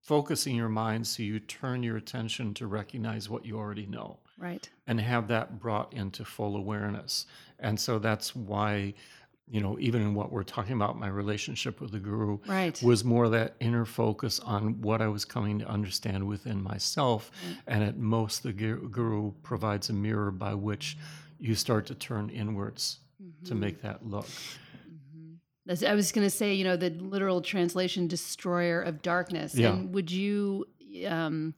[0.00, 4.68] focusing your mind so you turn your attention to recognize what you already know Right.
[4.86, 7.26] and have that brought into full awareness.
[7.58, 8.94] And so that's why,
[9.48, 12.80] you know, even in what we're talking about, my relationship with the guru Right.
[12.82, 17.30] was more that inner focus on what I was coming to understand within myself.
[17.66, 20.98] And at most, the guru provides a mirror by which
[21.38, 22.98] you start to turn inwards
[23.44, 23.60] to Mm-hmm.
[23.60, 24.26] make that look.
[25.68, 29.54] As I was going to say, you know, the literal translation, destroyer of darkness.
[29.54, 29.72] Yeah.
[29.72, 30.66] And would you
[31.08, 31.54] um,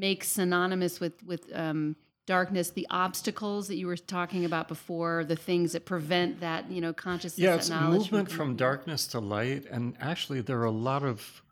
[0.00, 1.94] make synonymous with with um,
[2.26, 6.80] darkness the obstacles that you were talking about before, the things that prevent that, you
[6.80, 9.66] know, consciousness, Yeah, that it's knowledge movement coming- from darkness to light.
[9.70, 11.42] And actually, there are a lot of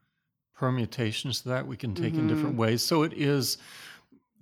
[0.55, 2.57] permutations to that we can take in different Mm-hmm.
[2.57, 2.83] ways.
[2.83, 3.59] So it is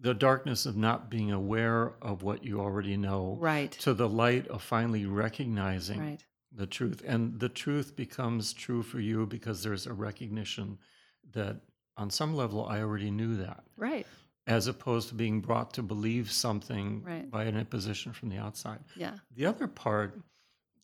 [0.01, 3.73] the darkness of not being aware of what you already know Right.
[3.73, 6.25] to the light of finally recognizing Right.
[6.53, 7.03] the truth.
[7.07, 10.79] And the truth becomes true for you because there's a recognition
[11.33, 11.57] that
[11.97, 14.07] on some level I already knew that, Right.
[14.47, 17.31] as opposed to being brought to believe something Right.
[17.31, 18.81] by an imposition from the outside.
[18.95, 19.19] Yeah.
[19.35, 20.21] The other part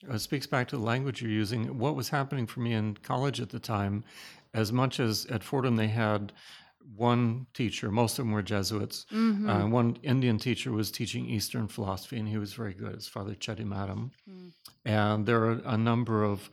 [0.08, 1.78] uh, speaks back to the language you're using.
[1.78, 4.02] What was happening for me in college at the time,
[4.52, 6.32] as much as at Fordham they had
[6.96, 9.06] one teacher, most of them were Jesuits.
[9.12, 9.48] Mm-hmm.
[9.48, 12.96] Uh, one Indian teacher was teaching Eastern philosophy, and he was very good.
[12.96, 14.10] His father, Chethimattam.
[14.84, 16.50] And there are a number of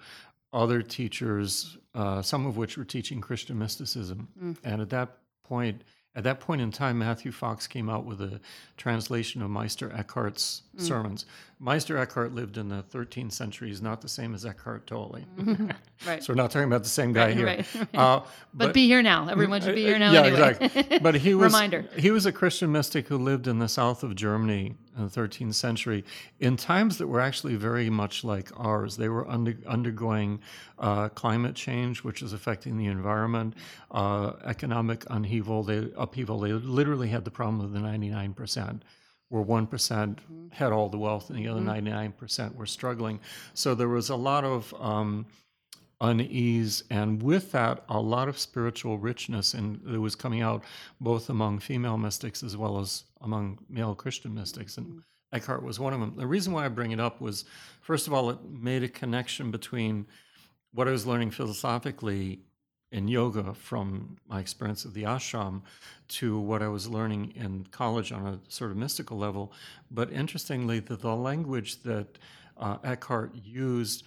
[0.51, 4.27] other teachers, uh, some of which were teaching Christian mysticism.
[4.63, 5.83] And at that point,
[6.15, 8.41] at that point in time, Matthew Fox came out with a
[8.77, 11.25] translation of Meister Eckhart's sermons.
[11.62, 13.68] Meister Eckhart lived in the 13th century.
[13.68, 15.20] He's not the same as Eckhart Tolle.
[16.07, 16.24] Right.
[16.24, 17.45] so we're not talking about the same guy Right, here.
[17.45, 17.88] right, right.
[17.93, 18.22] Uh,
[18.53, 19.28] But, be here now.
[19.28, 20.51] Everyone should be here now yeah, anyway.
[20.62, 20.99] exactly.
[20.99, 21.86] But he was Reminder.
[21.97, 25.55] he was a Christian mystic who lived in the south of Germany in the 13th
[25.55, 26.05] century
[26.39, 28.95] in times that were actually very much like ours.
[28.95, 30.39] They were under, undergoing
[30.80, 33.55] uh, climate change, which is affecting the environment,
[33.91, 35.64] uh, economic upheaval.
[35.64, 36.39] They upheaval.
[36.39, 38.84] They literally had the problem of the 99 percent.
[39.30, 40.47] Where one mm-hmm.
[40.51, 41.67] had all the wealth and the other mm-hmm.
[41.67, 43.19] 99 percent were struggling,
[43.53, 45.25] so there was a lot of um,
[46.01, 50.63] unease, and with that, a lot of spiritual richness, and it was coming out
[50.99, 54.99] both among female mystics as well as among male Christian mystics, and mm-hmm.
[55.32, 56.15] Eckhart was one of them.
[56.15, 57.45] The reason why I bring it up was,
[57.82, 60.07] first of all, it made a connection between
[60.73, 62.39] what I was learning philosophically
[62.91, 65.61] in yoga from my experience of the ashram
[66.07, 69.53] to what I was learning in college on a sort of mystical level.
[69.91, 72.17] But interestingly, the, the language that
[72.57, 74.03] uh, Eckhart used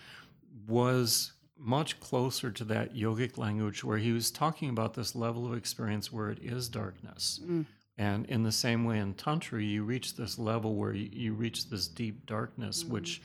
[0.67, 5.57] was much closer to that yogic language where he was talking about this level of
[5.57, 7.41] experience where it is darkness.
[7.45, 7.67] Mm.
[7.99, 11.71] And in the same way in Tantra, you reach this level where you, you reach
[11.71, 12.95] this deep darkness, mm-hmm.
[12.95, 13.23] which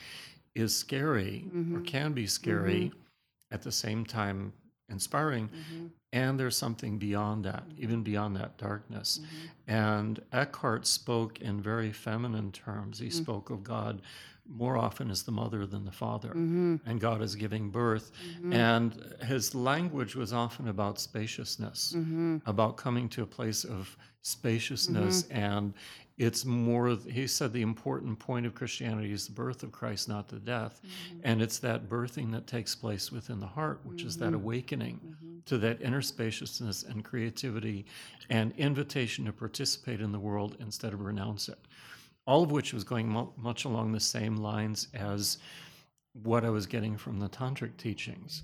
[0.53, 1.83] is scary or mm-hmm.
[1.83, 3.53] can be scary mm-hmm.
[3.53, 4.53] at the same time
[4.89, 5.49] inspiring.
[5.49, 5.87] Mm-hmm.
[6.13, 7.83] And there's something beyond that, mm-hmm.
[7.83, 9.19] even beyond that darkness.
[9.21, 9.71] Mm-hmm.
[9.71, 12.99] And Eckhart spoke in very feminine terms.
[12.99, 13.13] He mm.
[13.13, 14.01] spoke of God
[14.49, 18.11] more often as the mother than the father, and God is giving birth.
[18.53, 21.93] And his language was often about spaciousness,
[22.45, 25.27] about coming to a place of spaciousness.
[25.29, 25.73] And
[26.17, 30.27] it's more, he said, the important point of Christianity is the birth of Christ, not
[30.27, 30.81] the death.
[30.81, 31.19] Mm-hmm.
[31.23, 34.35] And it's that birthing that takes place within the heart, which is that mm-hmm.
[34.35, 35.37] awakening mm-hmm.
[35.45, 37.85] to that inner spaciousness and creativity
[38.31, 41.59] and invitation to participate in the world instead of renounce it.
[42.25, 45.37] All of which was going mu- much along the same lines as
[46.23, 48.43] what I was getting from the tantric teachings.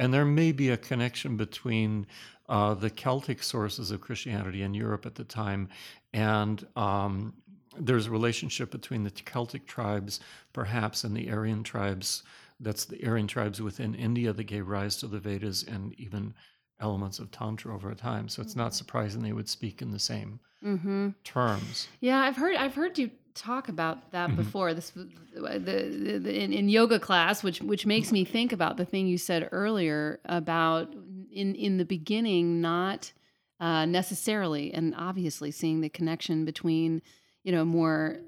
[0.00, 2.06] And there may be a connection between
[2.48, 5.68] uh, the Celtic sources of Christianity in Europe at the time
[6.12, 7.34] and um,
[7.78, 10.20] there's a relationship between the Celtic tribes,
[10.52, 12.22] perhaps, and the Aryan tribes.
[12.60, 16.34] That's the Aryan tribes within India that gave rise to the Vedas and even
[16.80, 18.28] elements of tantra over time.
[18.28, 21.08] So it's not surprising they would speak in the same Mm-hmm.
[21.24, 21.88] terms.
[22.00, 24.36] Yeah, I've heard I've heard you talk about that Mhm.
[24.36, 24.74] before.
[24.74, 28.84] This the, the, the in, in yoga class, which which makes me think about the
[28.84, 30.94] thing you said earlier about
[31.32, 33.12] in in the beginning not
[33.58, 37.02] uh, necessarily and obviously seeing the connection between
[37.42, 38.20] you know more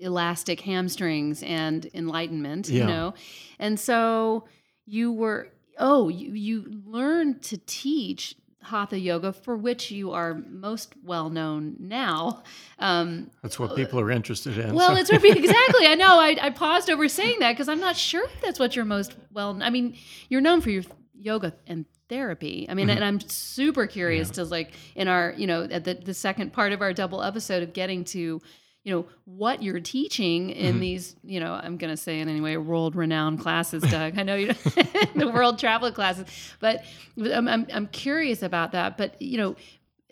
[0.00, 2.68] elastic hamstrings and enlightenment.
[2.70, 3.14] You know,
[3.58, 4.46] and so
[4.86, 5.48] you were
[5.78, 11.74] oh you you learned to teach hatha yoga for which you are most well known
[11.80, 12.44] now.
[12.78, 14.72] Um, That's what people are interested in.
[14.74, 15.86] well it's exactly.
[15.88, 16.20] I know.
[16.20, 19.14] I, I paused over saying that because i'm not sure if that's what you're most
[19.32, 19.96] well i mean
[20.28, 22.66] you're known for your yoga and therapy.
[22.68, 22.96] I mean Mhm.
[22.96, 26.72] and i'm super curious to like in our you know at the, the second part
[26.72, 28.40] of our double episode of getting to
[28.84, 30.80] you know what you're teaching in Mhm.
[30.80, 34.34] these you know i'm going to say it anyway world renowned classes doug i know
[34.34, 34.52] you
[35.14, 36.26] the world travel classes
[36.60, 36.84] but
[37.16, 39.56] I'm, I'm, I'm curious about that but you know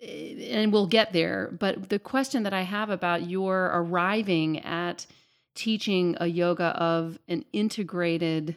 [0.01, 5.05] eh, and we'll get there but the question that i have about your arriving at
[5.53, 8.55] teaching a yoga of an integrated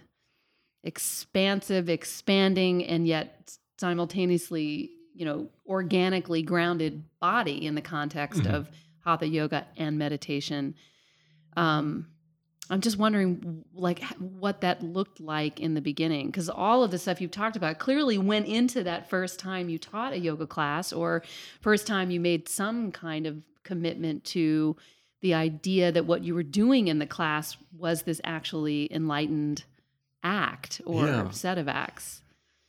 [0.85, 8.55] expansive expanding and yet simultaneously you know organically grounded body in the context Mhm.
[8.55, 8.71] of
[9.05, 10.75] hatha yoga and meditation
[11.57, 12.07] um
[12.71, 16.99] i'm just wondering like what that looked like in the beginning because all of the
[16.99, 20.93] stuff you've talked about clearly went into that first time you taught a yoga class
[20.93, 21.23] or
[21.61, 24.77] first time you made some kind of commitment to
[25.21, 29.65] the idea that what you were doing in the class was this actually enlightened
[30.23, 31.31] act or Yeah.
[31.31, 32.23] set of acts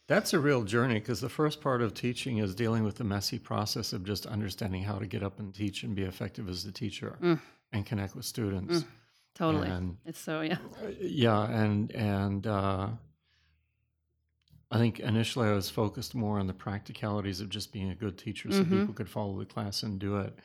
[0.08, 3.40] That's a real journey because the first part of teaching is dealing with the messy
[3.40, 6.72] process of just understanding how to get up and teach and be effective as the
[6.72, 7.40] teacher Mm.
[7.74, 8.82] and connect with students.
[8.82, 8.88] Mm.
[9.34, 12.90] totally And it's so yeah uh, yeah, and and uh,
[14.72, 18.18] I think initially I was focused more on the practicalities of just being a good
[18.18, 18.70] teacher, so Mhm.
[18.80, 20.38] people could follow the class and do it.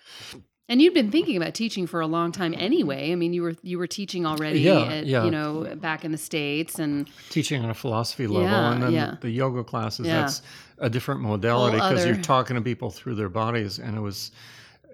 [0.70, 3.10] And you'd been thinking about teaching for a long time anyway.
[3.10, 5.24] I mean, you were you were teaching already, Yeah, at, yeah.
[5.24, 8.92] you know, back in the states, and Teaching on a philosophy level, Yeah, and then
[8.92, 9.16] yeah.
[9.20, 10.06] the yoga classes.
[10.06, 10.42] That's
[10.78, 14.30] a different modality because you're talking to people through their bodies, and it was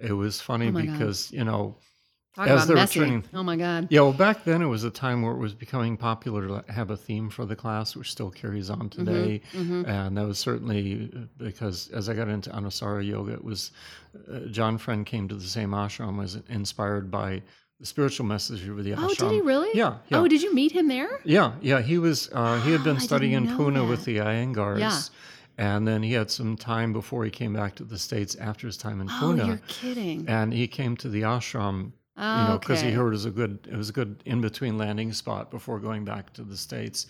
[0.03, 0.93] it was funny Oh my God.
[0.99, 1.77] because you know
[2.37, 3.01] talk As about they were messy.
[3.01, 3.89] training- Oh my god!
[3.91, 6.91] Yeah, well, back then it was a time where it was becoming popular to have
[6.91, 9.41] a theme for the class, which still carries on today.
[9.53, 13.73] hmm And that was certainly uh, because as I got into Anusara yoga, it was
[14.33, 17.43] uh, John Friend came to the same ashram, was inspired by
[17.81, 19.05] the spiritual message of the ashram.
[19.11, 19.69] Oh, did he really?
[19.75, 20.19] Yeah, yeah.
[20.21, 21.21] Oh, did you meet him there?
[21.25, 21.83] Yeah, yeah.
[21.83, 22.31] He was.
[22.33, 24.79] Uh, he had been studying in Pune with the Iyengars.
[24.81, 25.01] Yeah.
[25.59, 28.77] And then he had some time before he came back to the states after his
[28.77, 30.29] time in Oh, Pune, you're kidding.
[30.29, 32.89] and he came to the ashram Oh, you know, because okay.
[32.91, 35.79] he heard it was a good, it was a good in between landing spot before
[35.79, 37.07] going back to the states,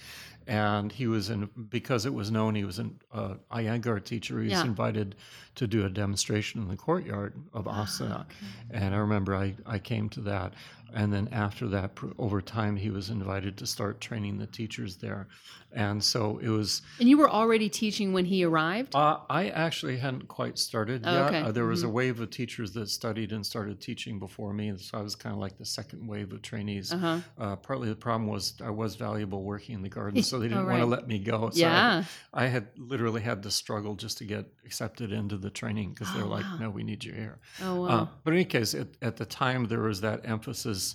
[0.48, 4.38] and he was in because it was known he was an uh, Iyengar teacher.
[4.40, 4.64] He was Yeah.
[4.64, 5.14] invited
[5.57, 8.26] to do a demonstration in the courtyard of Asana,
[8.70, 10.54] and I remember I I came to that,
[10.92, 15.28] and then after that, over time, he was invited to start training the teachers there,
[15.77, 16.83] and so it was.
[16.99, 18.95] And you were already teaching when he arrived.
[18.97, 21.27] Uh, I actually hadn't quite started Oh, yet.
[21.27, 21.41] okay.
[21.43, 21.87] Uh, there was Mhm.
[21.87, 25.14] a wave of teachers that studied and started teaching before me, and so I was
[25.14, 26.93] kind of like the second wave of trainees.
[26.93, 27.18] Uh huh.
[27.39, 30.49] Uh, partly the problem was I was valuable working in the garden, so they Oh,
[30.49, 31.51] didn't want to let me go.
[31.51, 32.05] So Yeah.
[32.33, 36.11] I, I had literally had to struggle just to get accepted into the training because
[36.14, 36.57] they're Oh, like, wow.
[36.59, 37.89] "No, we need you here." Oh wow.
[37.89, 40.95] Uh, but in any case, at, at the time, there was that emphasis,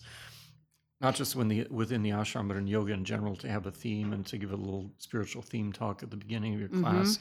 [1.02, 3.72] not just when the, within the ashram, but in yoga in general, to have a
[3.72, 6.82] theme and to give a little spiritual theme talk at the beginning of your Mhm.
[6.82, 7.20] class,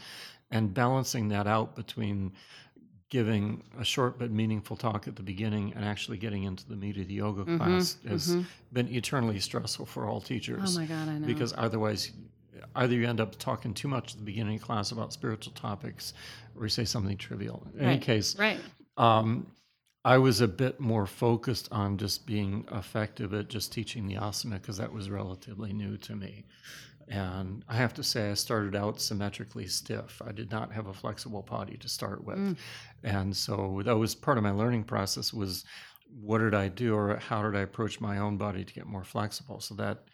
[0.51, 2.33] and balancing that out between
[3.09, 6.97] giving a short but meaningful talk at the beginning and actually getting into the meat
[6.97, 8.45] of the yoga Mhm, class has mhm.
[8.73, 11.27] been eternally stressful for all teachers Oh my god, I know.
[11.27, 12.13] because otherwise
[12.77, 16.15] either you end up talking too much at the beginning of class about spiritual topics
[16.55, 18.61] or you say something trivial in any case right.
[18.97, 19.45] um,
[20.05, 24.55] I was a bit more focused on just being effective at just teaching the asana
[24.55, 26.47] because that was relatively new to me.
[27.09, 30.23] And I have to say, I started out symmetrically stiff.
[30.25, 32.57] I did not have a flexible body to start with, Mm.
[33.03, 35.33] and so that was part of my learning process.
[35.33, 35.65] Was
[36.09, 39.05] what did I do, or how did I approach my own body to get more
[39.05, 39.61] flexible?
[39.61, 40.05] So that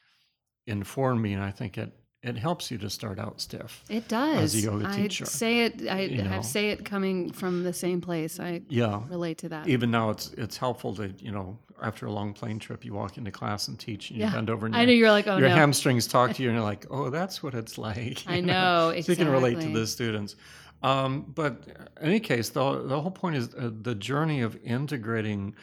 [0.67, 1.93] informed me, and I think it
[2.29, 3.83] it helps you to start out stiff.
[3.89, 4.55] It does.
[4.55, 5.87] As a yoga I teacher, say it.
[5.89, 6.43] I, you I know.
[6.43, 8.39] say it coming from the same place.
[8.41, 9.69] I Yeah, relate to that.
[9.69, 13.19] even now it's it's helpful to you know after a long plane trip you walk
[13.19, 14.33] into class and teach and you Yeah.
[14.33, 15.55] bend over and I your, know you're like, oh your no.
[15.55, 18.95] hamstrings talk to you and you're like oh that's what it's like I you know,
[19.03, 20.37] so you can relate to the students
[20.83, 21.67] um, but
[22.01, 25.55] in any case the, the whole point is uh, the journey of integrating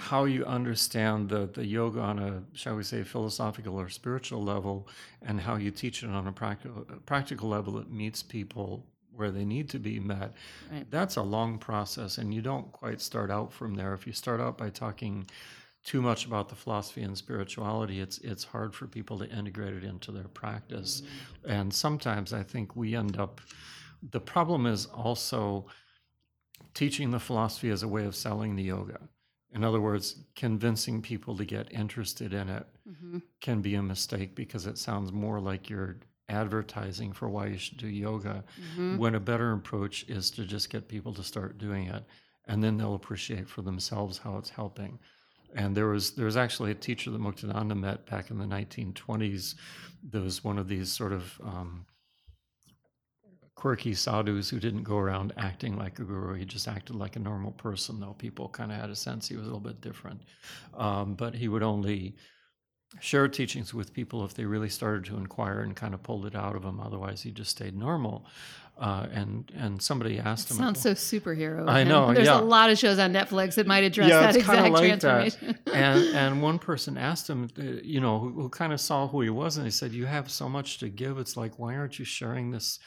[0.00, 4.88] how you understand the, the yoga on a, shall we say, philosophical or spiritual level,
[5.22, 9.44] and how you teach it on a practical, practical level that meets people where they
[9.44, 10.32] need to be met,
[10.72, 10.90] Right.
[10.90, 12.18] that's a long process.
[12.18, 13.92] And you don't quite start out from there.
[13.92, 15.28] If you start out by talking
[15.84, 19.84] too much about the philosophy and spirituality, it's it's hard for people to integrate it
[19.84, 21.02] into their practice.
[21.02, 21.50] Mm-hmm.
[21.50, 23.40] And sometimes I think we end up
[24.10, 25.66] the problem is also
[26.74, 28.98] teaching the philosophy as a way of selling the yoga.
[29.52, 34.34] In other words, convincing people to get interested in it hmm can be a mistake
[34.34, 35.96] because it sounds more like you're
[36.28, 40.68] advertising for why you should do yoga hmm when a better approach is to just
[40.70, 42.04] get people to start doing it
[42.46, 44.98] and then they'll appreciate for themselves how it's helping.
[45.54, 49.54] And there was there was actually a teacher that Muktananda met back in the 1920s
[50.02, 51.84] there was one of these sort of um,
[53.60, 57.18] quirky sadhus who didn't go around acting like a guru he just acted like a
[57.18, 60.20] normal person though people kind of had a sense he was a little bit different
[60.78, 62.14] um, but he would only
[62.98, 66.34] share teachings with people if they really started to inquire and kind of pulled it
[66.34, 66.80] out of him.
[66.80, 68.26] Otherwise, he just stayed normal.
[68.78, 70.56] Uh, and and somebody asked him.
[70.56, 71.68] Sounds so superhero.
[71.68, 72.40] I know, There's yeah.
[72.40, 75.00] a lot of shows on Netflix that might address Yeah, that exact like that.
[75.00, 75.58] transformation.
[75.72, 79.20] and and one person asked him, uh, you know, who, who kind of saw who
[79.20, 81.18] he was, and he said, "You have so much to give.
[81.18, 82.78] It's like, why aren't you sharing this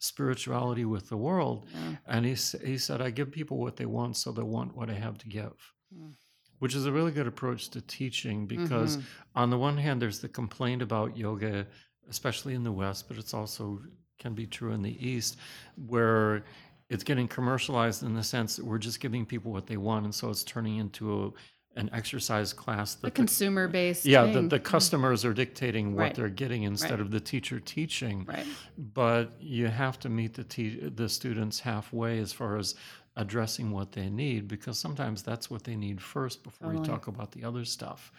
[0.00, 1.96] spirituality with the world?" Yeah.
[2.06, 2.34] And he
[2.64, 5.28] he said, "I give people what they want, so they want what I have to
[5.28, 5.54] give."
[5.94, 6.14] Mm.
[6.58, 9.04] Which is a really good approach to teaching because, Mhm.
[9.34, 11.66] on the one hand, there's the complaint about yoga,
[12.08, 13.80] especially in the West, but it's also
[14.18, 15.38] can be true in the East,
[15.76, 16.44] where
[16.90, 20.14] it's getting commercialized in the sense that we're just giving people what they want, and
[20.14, 21.30] so it's turning into a,
[21.76, 24.04] an exercise class that the, consumer based.
[24.04, 26.14] yeah the, the customers are dictating what Right.
[26.14, 27.00] they're getting instead Right.
[27.00, 28.46] of the teacher teaching Right.
[28.76, 32.74] but you have to meet the te- the students halfway as far as
[33.16, 36.86] addressing what they need because sometimes that's what they need first before Totally.
[36.88, 38.12] you talk about the other stuff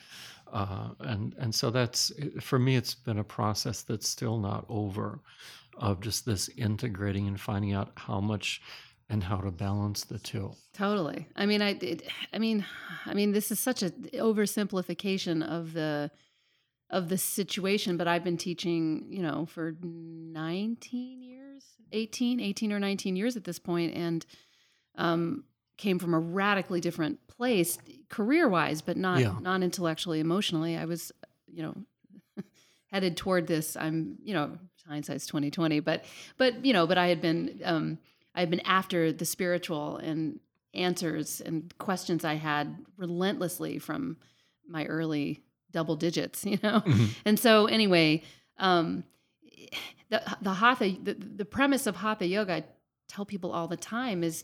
[0.54, 5.20] uh, and and so that's for me it's been a process that's still not over
[5.78, 8.62] of just this integrating and finding out how much
[9.12, 11.28] and how to balance the two Totally.
[11.36, 12.04] I mean, I, it,
[12.34, 12.66] I mean,
[13.06, 16.10] I mean, this is such a oversimplification of the
[16.90, 17.98] of the situation.
[17.98, 23.44] But I've been teaching, you know, for 19 years, 18, 18 or 19 years at
[23.44, 24.26] this point, and
[24.96, 25.44] um,
[25.78, 27.78] came from a radically different place,
[28.10, 29.36] career wise, but not Yeah.
[29.42, 30.78] not intellectually, emotionally.
[30.78, 31.12] I was,
[31.48, 31.76] you know,
[32.92, 33.76] headed toward this.
[33.76, 34.58] I'm, you know,
[34.88, 36.06] hindsight's 2020, but
[36.38, 37.98] but you know, but I had been um,
[38.34, 40.40] I had been after the spiritual and
[40.74, 44.18] answers and questions I had relentlessly from
[44.68, 46.84] my early double digits, you know.
[47.26, 48.24] And so anyway,
[48.58, 49.04] um,
[50.10, 52.64] the the hatha the, the premise of hatha yoga, I
[53.10, 54.44] tell people all the time is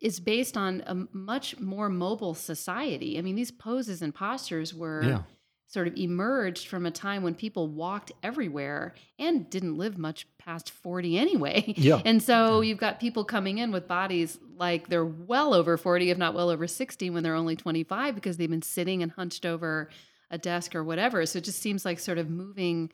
[0.00, 3.18] is based on a much more mobile society.
[3.18, 5.22] I mean, these poses and postures were yeah
[5.68, 10.70] sort of emerged from a time when people walked everywhere and didn't live much past
[10.70, 11.62] 40 anyway.
[11.78, 12.00] Yeah.
[12.04, 16.18] And so you've got people coming in with bodies like they're well over 40, if
[16.18, 19.90] not well over 60, when they're only 25 because they've been sitting and hunched over
[20.30, 21.24] a desk or whatever.
[21.26, 22.90] So it just seems like sort of moving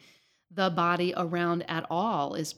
[0.51, 2.57] the body around at all is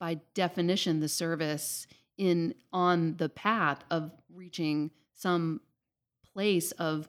[0.00, 5.60] by definition the service in on the path of reaching some
[6.34, 7.08] place of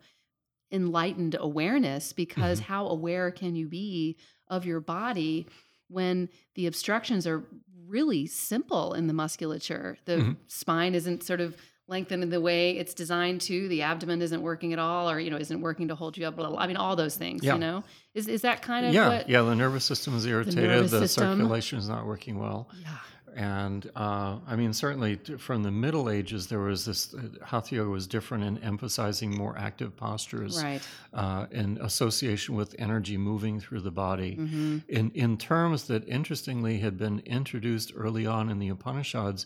[0.72, 4.17] enlightened awareness because how aware can you be
[4.47, 5.47] of your body
[5.89, 7.43] when the obstructions are
[7.88, 9.97] really simple in the musculature?
[10.05, 10.38] The Mhm.
[10.47, 11.55] spine isn't sort of
[11.88, 13.67] lengthened in the way it's designed to.
[13.67, 16.36] The abdomen isn't working at all or you know isn't working to hold you up
[16.36, 17.53] blah, blah, i mean all those things Yeah.
[17.55, 17.84] you know?
[18.13, 19.24] Is, is that kind of yeah.
[19.28, 20.65] yeah the nervous system is irritated.
[20.65, 22.70] nervous the circulation is not working well.
[22.80, 22.89] Yeah
[23.36, 27.90] And uh, I mean, certainly from the Middle Ages, there was this, uh, Hatha Yoga
[27.90, 30.82] was different in emphasizing more active postures right
[31.14, 34.36] uh, in association with energy moving through the body.
[34.36, 39.46] hmm In, in terms that interestingly had been introduced early on in the Upanishads,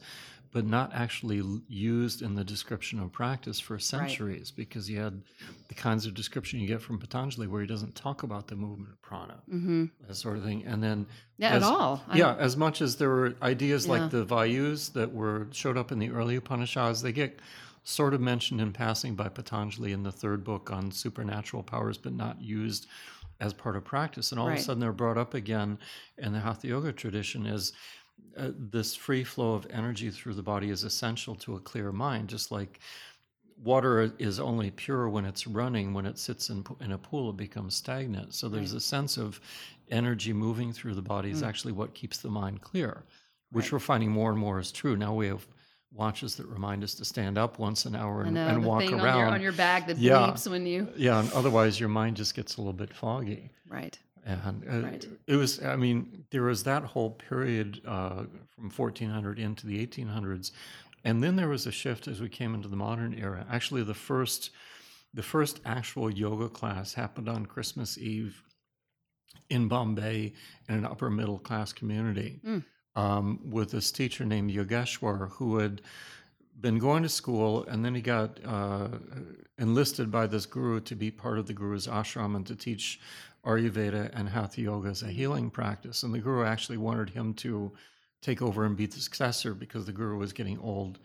[0.54, 5.22] but not actually used in the description of practice for centuries, because you had
[5.68, 8.92] the kinds of description you get from Patanjali where he doesn't talk about the movement
[8.92, 10.64] of prana, hmm that sort of thing.
[10.66, 13.92] And then yeah As- at all I- yeah, as much as there were ideas Yeah.
[13.94, 17.40] like the Vayus that were showed up in the early Upanishads, they get
[17.84, 22.14] sort of mentioned in passing by Patanjali in the third book on supernatural powers, but
[22.14, 22.88] not used
[23.42, 24.32] as part of practice.
[24.32, 25.80] And all of a sudden, they're brought up again
[26.18, 27.74] in the Hatha Yoga tradition as
[28.38, 32.28] uh, this free flow of energy through the body is essential to a clear mind,
[32.30, 32.80] just like
[33.64, 35.94] water is only pure when it's running.
[35.94, 38.34] When it sits in, in a pool, it becomes stagnant.
[38.34, 38.78] So there's Right.
[38.78, 39.40] a sense of
[39.92, 41.48] energy moving through the body is Mm.
[41.48, 43.04] actually what keeps the mind clear,
[43.52, 43.74] which Right.
[43.74, 44.96] we're finding more and more is true.
[44.98, 45.46] Now we have
[45.92, 48.94] watches that remind us to stand up once an hour and, know and walk around.
[49.02, 50.36] on your on your bag that Yeah.
[50.50, 53.52] when you yeah, and otherwise your mind just gets a little bit foggy.
[53.68, 54.00] right.
[54.26, 55.06] And uh, Right.
[55.28, 60.52] it was, I mean, there was that whole period uh, from 1400 into the 1800s.
[61.04, 63.46] And then there was a shift as we came into the modern era.
[63.52, 64.52] Actually, the first,
[65.14, 68.42] the first actual yoga class happened on Christmas Eve
[69.50, 70.34] in Bombay
[70.70, 72.64] in an upper middle class community Mm.
[72.96, 75.82] um, with this teacher named Yogeshwar who had
[76.62, 78.88] been going to school and then he got uh,
[79.58, 83.00] enlisted by this guru to be part of the guru's ashram and to teach
[83.46, 86.04] Ayurveda and Hatha Yoga as a healing practice.
[86.04, 87.72] And the guru actually wanted him to
[88.22, 91.00] take over and be the successor because the guru was getting old.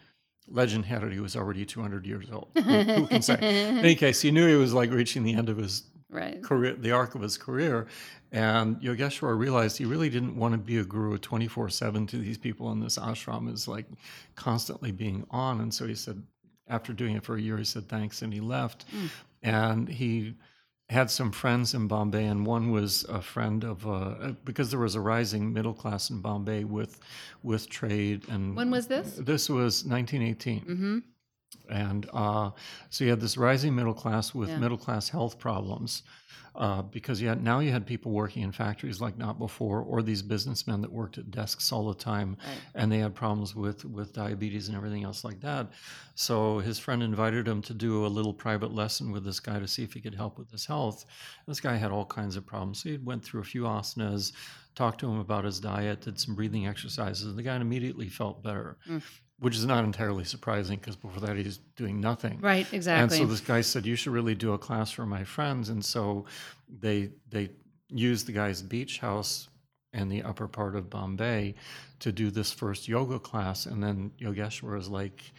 [0.47, 2.49] Legend had it he was already 200 years old.
[2.55, 3.35] Who, who can say?
[3.35, 6.43] In any case, he knew he was like reaching the end of his Right.
[6.43, 7.87] career, the arc of his career.
[8.33, 12.39] And Yogeshwar realized he really didn't want to be a guru 24 7 to these
[12.39, 13.85] people in this ashram, is like
[14.35, 15.61] constantly being on.
[15.61, 16.23] And so he said,
[16.67, 18.87] after doing it for a year, he said thanks and he left.
[18.91, 19.07] Hmm.
[19.43, 20.35] And he
[20.91, 24.95] had some friends in Bombay, and one was a friend of uh, because there was
[24.95, 26.99] a rising middle class in Bombay with
[27.43, 29.17] with trade and When was this?
[29.17, 30.99] this was 1918 Mm-hmm.
[31.71, 32.51] And uh,
[32.91, 34.59] so you had this rising middle class with Yeah.
[34.59, 36.03] middle class health problems
[36.55, 40.03] uh, because you had, now you had people working in factories like not before or
[40.03, 42.59] these businessmen that worked at desks all the time Right.
[42.75, 45.71] and they had problems with with diabetes and everything else like that
[46.15, 49.69] so his friend invited him to do a little private lesson with this guy to
[49.69, 51.05] see if he could help with his health
[51.47, 54.33] this guy had all kinds of problems so he went through a few asanas
[54.75, 58.43] talked to him about his diet did some breathing exercises and the guy immediately felt
[58.43, 59.03] better Mm.
[59.41, 62.67] Which is not entirely surprising because before that he's doing nothing Right.
[62.73, 63.03] Exactly.
[63.03, 65.85] and so this guy said, "You should really do a class for my friends." And
[65.85, 66.25] so
[66.69, 67.51] they they
[67.89, 69.49] used the guy's beach house
[69.93, 71.55] in the upper part of Bombay
[72.01, 73.65] to do this first yoga class.
[73.67, 75.33] And then Yogeshwar was like,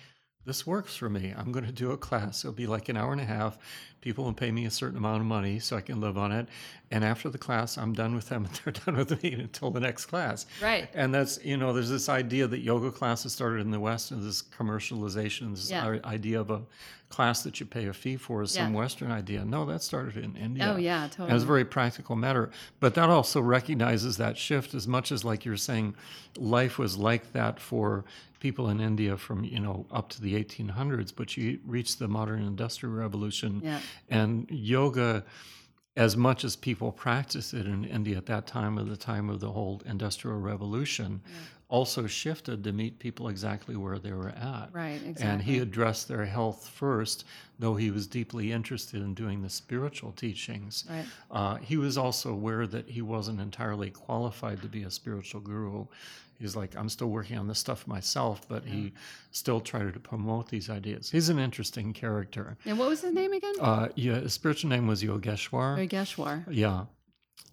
[0.50, 1.32] "This works for me.
[1.38, 2.44] I'm going to do a class.
[2.44, 3.58] It'll be like an hour and a half.
[4.02, 6.48] People will pay me a certain amount of money so I can live on it.
[6.90, 9.80] And after the class, I'm done with them, and they're done with me until the
[9.80, 10.90] next class." right.
[10.96, 14.24] And that's, you know, there's this idea that yoga classes started in the West and
[14.24, 16.00] this commercialization, this Yeah.
[16.04, 16.62] idea of a
[17.10, 19.44] class that you pay a fee for is some Western idea.
[19.44, 20.72] No, that started in India.
[20.74, 21.08] Oh yeah.
[21.08, 21.30] Totally.
[21.30, 22.52] And it's a very practical matter.
[22.80, 25.96] But that also recognizes that shift as much as, like you're saying,
[26.38, 28.06] life was like that for
[28.40, 31.12] people in India from, you know, up to the 1800s.
[31.16, 33.80] But you reach the modern industrial revolution Yeah.
[34.10, 35.24] and yoga
[35.98, 39.40] as much as people practiced it in India at that time of the time of
[39.42, 41.22] the whole industrial revolution
[41.70, 45.00] also shifted to meet people exactly where they were at Right.
[45.06, 45.24] Exactly.
[45.26, 47.26] and he addressed their health first
[47.60, 51.06] though he was deeply interested in doing the spiritual teachings Right.
[51.30, 55.86] uh, he was also aware that he wasn't entirely qualified to be a spiritual guru
[56.40, 58.92] he's like i'm still working on this stuff myself but he
[59.32, 63.34] still tried to promote these ideas he's an interesting character And what was his name
[63.34, 63.54] again?
[63.62, 65.88] uh, yeah, his spiritual name was Yogeshwar.
[65.88, 66.46] Yogeshwar.
[66.50, 66.86] Yeah.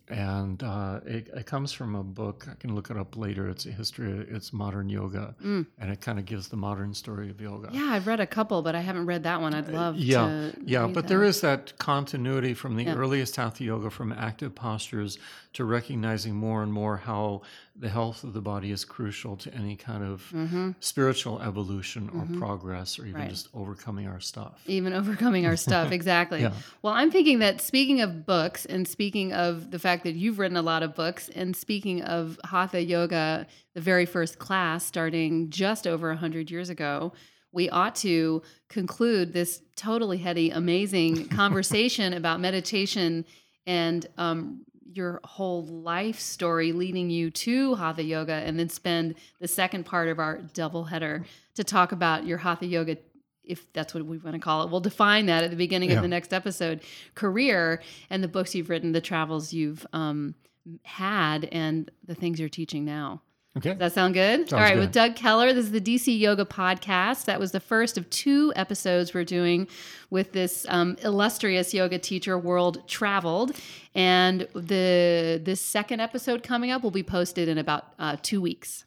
[0.08, 2.46] And uh, it, it comes from a book.
[2.50, 3.48] I can look it up later.
[3.48, 4.24] It's a history.
[4.30, 5.66] It's modern yoga, Mm.
[5.78, 7.70] and it kind of gives the modern story of yoga.
[7.72, 9.52] Yeah, I've read a couple, but I haven't read that one.
[9.52, 10.54] I'd love Uh, yeah, to.
[10.64, 11.08] yeah, but that.
[11.08, 12.94] there is that continuity from the Yeah.
[12.94, 15.18] earliest hatha yoga, from active postures
[15.54, 17.42] to recognizing more and more how
[17.78, 20.74] the health of the body is crucial to any kind of Mhm.
[20.80, 22.38] spiritual evolution or Mhm.
[22.38, 23.28] progress, or even Right.
[23.30, 24.62] just overcoming our stuff.
[24.66, 26.52] even overcoming our stuff exactly Yeah.
[26.82, 30.56] well i'm thinking that speaking of books and speaking of the fact that you've written
[30.56, 35.86] a lot of books and speaking of hatha yoga the very first class starting just
[35.86, 37.12] over 100 years ago
[37.52, 43.24] we ought to conclude this totally heady amazing conversation about meditation
[43.66, 44.60] and um,
[44.96, 50.08] your whole life story leading you to hatha yoga and then spend the second part
[50.08, 51.24] of our double header
[51.54, 52.96] to talk about your hatha yoga
[53.44, 54.70] if that's what we want to call it.
[54.70, 55.96] We'll define that at the beginning Yeah.
[55.96, 56.80] of the next episode.
[57.14, 57.80] Career
[58.10, 60.34] and the books you've written, the travels you've um,
[60.82, 63.22] had, and the things you're teaching now.
[63.56, 63.70] Okay.
[63.70, 64.40] Does that sound good?
[64.40, 64.80] Sounds All right, good.
[64.80, 67.24] with Doug Keller, this is the DC Yoga Podcast.
[67.24, 69.66] That was the first of two episodes we're doing
[70.10, 73.52] with this um, illustrious yoga teacher, world traveled,
[73.94, 78.85] and the this second episode coming up will be posted in about uh, two weeks.